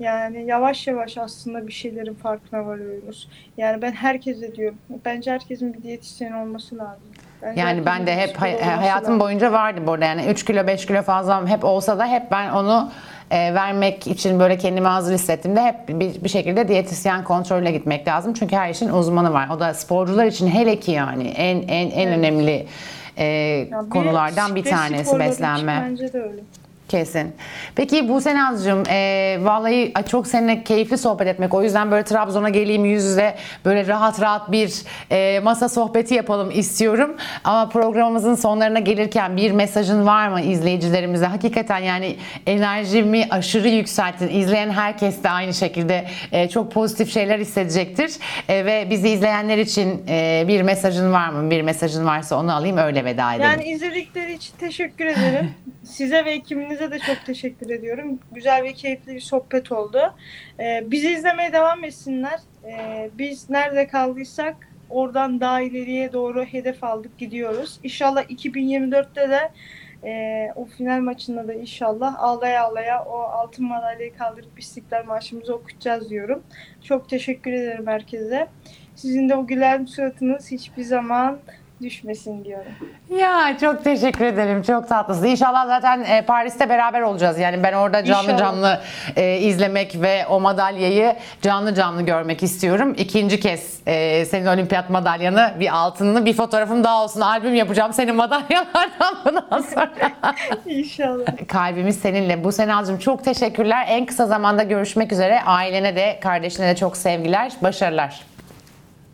Yani 0.00 0.44
yavaş 0.46 0.86
yavaş 0.86 1.18
aslında 1.18 1.66
bir 1.66 1.72
şeylerin 1.72 2.14
farkına 2.14 2.66
varıyoruz. 2.66 3.28
Yani 3.56 3.82
ben 3.82 3.92
herkese 3.92 4.54
diyorum. 4.56 4.78
Bence 5.04 5.30
herkesin 5.30 5.74
bir 5.74 5.82
diyetisyen 5.82 6.32
olması 6.32 6.78
lazım. 6.78 7.02
Bence 7.42 7.60
Yani 7.60 7.86
ben 7.86 8.06
de 8.06 8.16
hep 8.16 8.36
hay- 8.36 8.60
hayatım 8.60 9.04
lazım. 9.04 9.20
boyunca 9.20 9.52
vardı 9.52 9.80
bu 9.86 9.92
arada 9.92 10.04
yani 10.04 10.24
3 10.26 10.44
kilo 10.44 10.66
5 10.66 10.86
kilo 10.86 11.02
fazla 11.02 11.48
hep 11.48 11.64
olsa 11.64 11.98
da 11.98 12.06
hep 12.06 12.30
ben 12.30 12.50
onu 12.50 12.90
e, 13.30 13.54
vermek 13.54 14.06
için 14.06 14.40
böyle 14.40 14.58
kendimi 14.58 14.86
hazır 14.86 15.14
hissettiğimde 15.14 15.62
hep 15.62 15.88
bir, 15.88 16.24
bir 16.24 16.28
şekilde 16.28 16.68
diyetisyen 16.68 17.24
kontrolüne 17.24 17.72
gitmek 17.72 18.08
lazım. 18.08 18.32
Çünkü 18.32 18.56
her 18.56 18.70
işin 18.70 18.88
uzmanı 18.88 19.32
var. 19.32 19.48
O 19.56 19.60
da 19.60 19.74
sporcular 19.74 20.26
için 20.26 20.46
hele 20.48 20.80
ki 20.80 20.90
yani 20.92 21.28
en 21.28 21.56
en 21.56 21.90
en 21.90 22.08
Evet. 22.08 22.18
önemli 22.18 22.66
e, 23.16 23.24
Ya 23.24 23.84
bir 23.84 23.90
konulardan 23.90 24.54
bir 24.54 24.64
tanesi 24.64 25.18
beslenme. 25.18 25.82
Bence 25.90 26.12
de 26.12 26.22
öyle. 26.22 26.40
Kesin. 26.88 27.34
Peki 27.74 28.08
bu 28.08 28.20
Senaz'cığım 28.20 28.82
e, 28.88 29.38
vallahi 29.42 29.92
çok 30.08 30.26
seninle 30.26 30.64
keyifli 30.64 30.98
sohbet 30.98 31.26
etmek. 31.28 31.54
O 31.54 31.62
yüzden 31.62 31.90
böyle 31.90 32.04
Trabzon'a 32.04 32.48
geleyim 32.48 32.84
yüz 32.84 33.04
yüze 33.04 33.36
böyle 33.64 33.86
rahat 33.86 34.20
rahat 34.20 34.52
bir 34.52 34.82
e, 35.10 35.40
masa 35.40 35.68
sohbeti 35.68 36.14
yapalım 36.14 36.50
istiyorum. 36.50 37.16
Ama 37.44 37.68
programımızın 37.68 38.34
sonlarına 38.34 38.78
gelirken 38.78 39.36
bir 39.36 39.50
mesajın 39.50 40.06
var 40.06 40.28
mı 40.28 40.40
izleyicilerimize? 40.40 41.26
Hakikaten 41.26 41.78
yani 41.78 42.16
enerjimi 42.46 43.26
aşırı 43.30 43.68
yükselttin. 43.68 44.28
İzleyen 44.28 44.70
herkes 44.70 45.22
de 45.22 45.30
aynı 45.30 45.54
şekilde 45.54 46.04
e, 46.32 46.48
çok 46.48 46.72
pozitif 46.72 47.12
şeyler 47.12 47.38
hissedecektir. 47.38 48.12
E, 48.48 48.64
ve 48.64 48.86
bizi 48.90 49.08
izleyenler 49.08 49.58
için 49.58 50.02
e, 50.08 50.44
bir 50.48 50.62
mesajın 50.62 51.12
var 51.12 51.28
mı? 51.28 51.50
Bir 51.50 51.62
mesajın 51.62 52.06
varsa 52.06 52.36
onu 52.36 52.54
alayım 52.54 52.76
öyle 52.76 53.04
veda 53.04 53.34
edelim. 53.34 53.50
Yani 53.50 53.64
izledikleri 53.64 54.32
için 54.32 54.54
teşekkür 54.60 55.06
ederim. 55.06 55.50
Size 55.84 56.24
ve 56.24 56.34
ekibinize 56.76 56.90
de 56.90 56.98
çok 56.98 57.26
teşekkür 57.26 57.70
ediyorum. 57.70 58.18
Güzel 58.32 58.62
ve 58.62 58.72
keyifli 58.72 59.14
bir 59.14 59.20
sohbet 59.20 59.72
oldu. 59.72 60.14
Ee, 60.60 60.84
bizi 60.86 61.12
izlemeye 61.12 61.52
devam 61.52 61.84
etsinler. 61.84 62.40
Ee, 62.64 63.10
biz 63.18 63.50
nerede 63.50 63.86
kaldıysak 63.86 64.56
oradan 64.90 65.40
daha 65.40 65.60
ileriye 65.60 66.12
doğru 66.12 66.44
hedef 66.44 66.84
aldık 66.84 67.18
gidiyoruz. 67.18 67.80
İnşallah 67.82 68.22
2024'te 68.30 69.30
de 69.30 69.50
e, 70.04 70.52
o 70.56 70.64
final 70.64 71.00
maçında 71.00 71.48
da 71.48 71.54
inşallah 71.54 72.14
ağlaya 72.18 72.62
ağlaya 72.64 73.04
o 73.04 73.18
altın 73.18 73.66
madalyayı 73.66 74.16
kaldırıp 74.16 74.58
İstiklal 74.58 75.04
Marşımızı 75.04 75.54
okutacağız 75.54 76.10
diyorum. 76.10 76.42
Çok 76.82 77.08
teşekkür 77.08 77.52
ederim 77.52 77.86
herkese. 77.86 78.48
Sizin 78.94 79.28
de 79.28 79.36
o 79.36 79.46
gülen 79.46 79.84
suratınız 79.84 80.50
hiçbir 80.50 80.82
zaman 80.82 81.38
düşmesin 81.82 82.44
diyorum. 82.44 82.72
Ya 83.18 83.56
çok 83.60 83.84
teşekkür 83.84 84.24
ederim. 84.24 84.62
Çok 84.62 84.88
tatlısın. 84.88 85.24
İnşallah 85.26 85.66
zaten 85.66 86.04
e, 86.04 86.22
Paris'te 86.22 86.68
beraber 86.68 87.00
olacağız. 87.00 87.38
Yani 87.38 87.62
ben 87.62 87.72
orada 87.72 88.04
canlı 88.04 88.22
İnşallah. 88.22 88.38
canlı 88.38 88.80
e, 89.16 89.38
izlemek 89.38 90.02
ve 90.02 90.26
o 90.26 90.40
madalyayı 90.40 91.16
canlı 91.42 91.74
canlı 91.74 92.02
görmek 92.02 92.42
istiyorum. 92.42 92.94
İkinci 92.98 93.40
kez 93.40 93.80
e, 93.86 94.24
senin 94.24 94.46
olimpiyat 94.46 94.90
madalyanı, 94.90 95.54
bir 95.60 95.76
altınını, 95.76 96.24
bir 96.26 96.32
fotoğrafım 96.34 96.84
daha 96.84 97.04
olsun. 97.04 97.20
Albüm 97.20 97.54
yapacağım 97.54 97.92
senin 97.92 98.14
madalyalardan 98.16 99.16
bundan 99.24 99.60
sonra. 99.60 99.92
İnşallah. 100.66 101.26
Kalbimiz 101.48 101.98
seninle. 101.98 102.44
Bu 102.44 102.52
Senal'cığım 102.52 102.98
çok 102.98 103.24
teşekkürler. 103.24 103.84
En 103.88 104.06
kısa 104.06 104.26
zamanda 104.26 104.62
görüşmek 104.62 105.12
üzere. 105.12 105.42
Ailene 105.42 105.96
de, 105.96 106.18
kardeşine 106.22 106.66
de 106.68 106.76
çok 106.76 106.96
sevgiler. 106.96 107.52
Başarılar. 107.62 108.20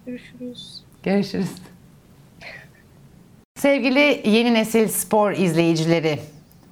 Görüşürüz. 0.07 0.83
Görüşürüz. 1.03 1.72
Sevgili 3.63 4.21
yeni 4.25 4.55
nesil 4.55 4.89
spor 4.89 5.33
izleyicileri, 5.33 6.19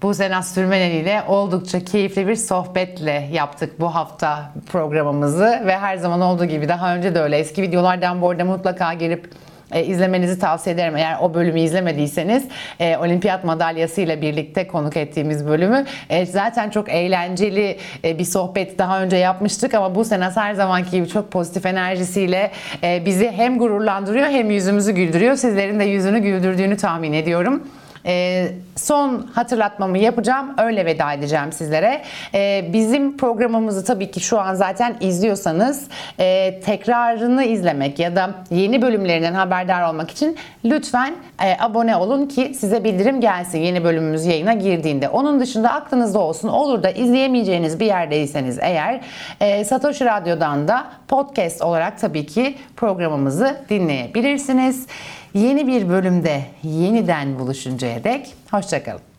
bu 0.02 0.10
Naz 0.10 0.54
Sürmenen 0.54 0.90
ile 0.90 1.22
oldukça 1.28 1.84
keyifli 1.84 2.28
bir 2.28 2.36
sohbetle 2.36 3.28
yaptık 3.32 3.80
bu 3.80 3.94
hafta 3.94 4.52
programımızı. 4.72 5.62
Ve 5.66 5.78
her 5.78 5.96
zaman 5.96 6.20
olduğu 6.20 6.44
gibi 6.44 6.68
daha 6.68 6.96
önce 6.96 7.14
de 7.14 7.20
öyle. 7.20 7.38
Eski 7.38 7.62
videolardan 7.62 8.22
bu 8.22 8.30
arada 8.30 8.44
mutlaka 8.44 8.92
gelip 8.92 9.30
e, 9.72 9.84
izlemenizi 9.84 10.38
tavsiye 10.38 10.74
ederim. 10.74 10.96
Eğer 10.96 11.16
o 11.20 11.34
bölümü 11.34 11.60
izlemediyseniz 11.60 12.44
e, 12.80 12.96
olimpiyat 12.96 13.44
madalyası 13.44 14.00
ile 14.00 14.22
birlikte 14.22 14.66
konuk 14.66 14.96
ettiğimiz 14.96 15.46
bölümü 15.46 15.84
e, 16.10 16.26
zaten 16.26 16.70
çok 16.70 16.88
eğlenceli 16.88 17.76
e, 18.04 18.18
bir 18.18 18.24
sohbet 18.24 18.78
daha 18.78 19.02
önce 19.02 19.16
yapmıştık 19.16 19.74
ama 19.74 19.94
bu 19.94 20.04
sene 20.04 20.30
her 20.34 20.54
zamanki 20.54 20.90
gibi 20.90 21.08
çok 21.08 21.30
pozitif 21.32 21.66
enerjisiyle 21.66 22.50
e, 22.82 23.06
bizi 23.06 23.30
hem 23.30 23.58
gururlandırıyor 23.58 24.26
hem 24.26 24.50
yüzümüzü 24.50 24.92
güldürüyor. 24.92 25.36
Sizlerin 25.36 25.80
de 25.80 25.84
yüzünü 25.84 26.18
güldürdüğünü 26.18 26.76
tahmin 26.76 27.12
ediyorum. 27.12 27.62
Ee, 28.06 28.52
son 28.76 29.28
hatırlatmamı 29.34 29.98
yapacağım. 29.98 30.54
Öyle 30.58 30.86
veda 30.86 31.12
edeceğim 31.12 31.52
sizlere. 31.52 32.02
Ee, 32.34 32.70
bizim 32.72 33.16
programımızı 33.16 33.84
tabii 33.84 34.10
ki 34.10 34.20
şu 34.20 34.40
an 34.40 34.54
zaten 34.54 34.96
izliyorsanız 35.00 35.88
e, 36.18 36.60
tekrarını 36.60 37.44
izlemek 37.44 37.98
ya 37.98 38.16
da 38.16 38.30
yeni 38.50 38.82
bölümlerinden 38.82 39.34
haberdar 39.34 39.88
olmak 39.88 40.10
için 40.10 40.36
lütfen 40.64 41.14
e, 41.44 41.56
abone 41.60 41.96
olun 41.96 42.26
ki 42.26 42.52
size 42.54 42.84
bildirim 42.84 43.20
gelsin 43.20 43.58
yeni 43.58 43.84
bölümümüz 43.84 44.26
yayına 44.26 44.54
girdiğinde. 44.54 45.08
Onun 45.08 45.40
dışında 45.40 45.72
aklınızda 45.72 46.18
olsun. 46.18 46.48
Olur 46.48 46.82
da 46.82 46.90
izleyemeyeceğiniz 46.90 47.80
bir 47.80 47.86
yerdeyseniz 47.86 48.58
eğer 48.60 49.00
e, 49.40 49.64
Satoshi 49.64 50.04
Radyo'dan 50.04 50.68
da 50.68 50.86
podcast 51.08 51.62
olarak 51.62 52.00
tabii 52.00 52.26
ki 52.26 52.54
programımızı 52.76 53.56
dinleyebilirsiniz. 53.68 54.86
Yeni 55.34 55.66
bir 55.66 55.88
bölümde 55.88 56.42
yeniden 56.62 57.38
buluşuncaya 57.38 58.04
dek 58.04 58.34
hoşçakalın. 58.50 59.09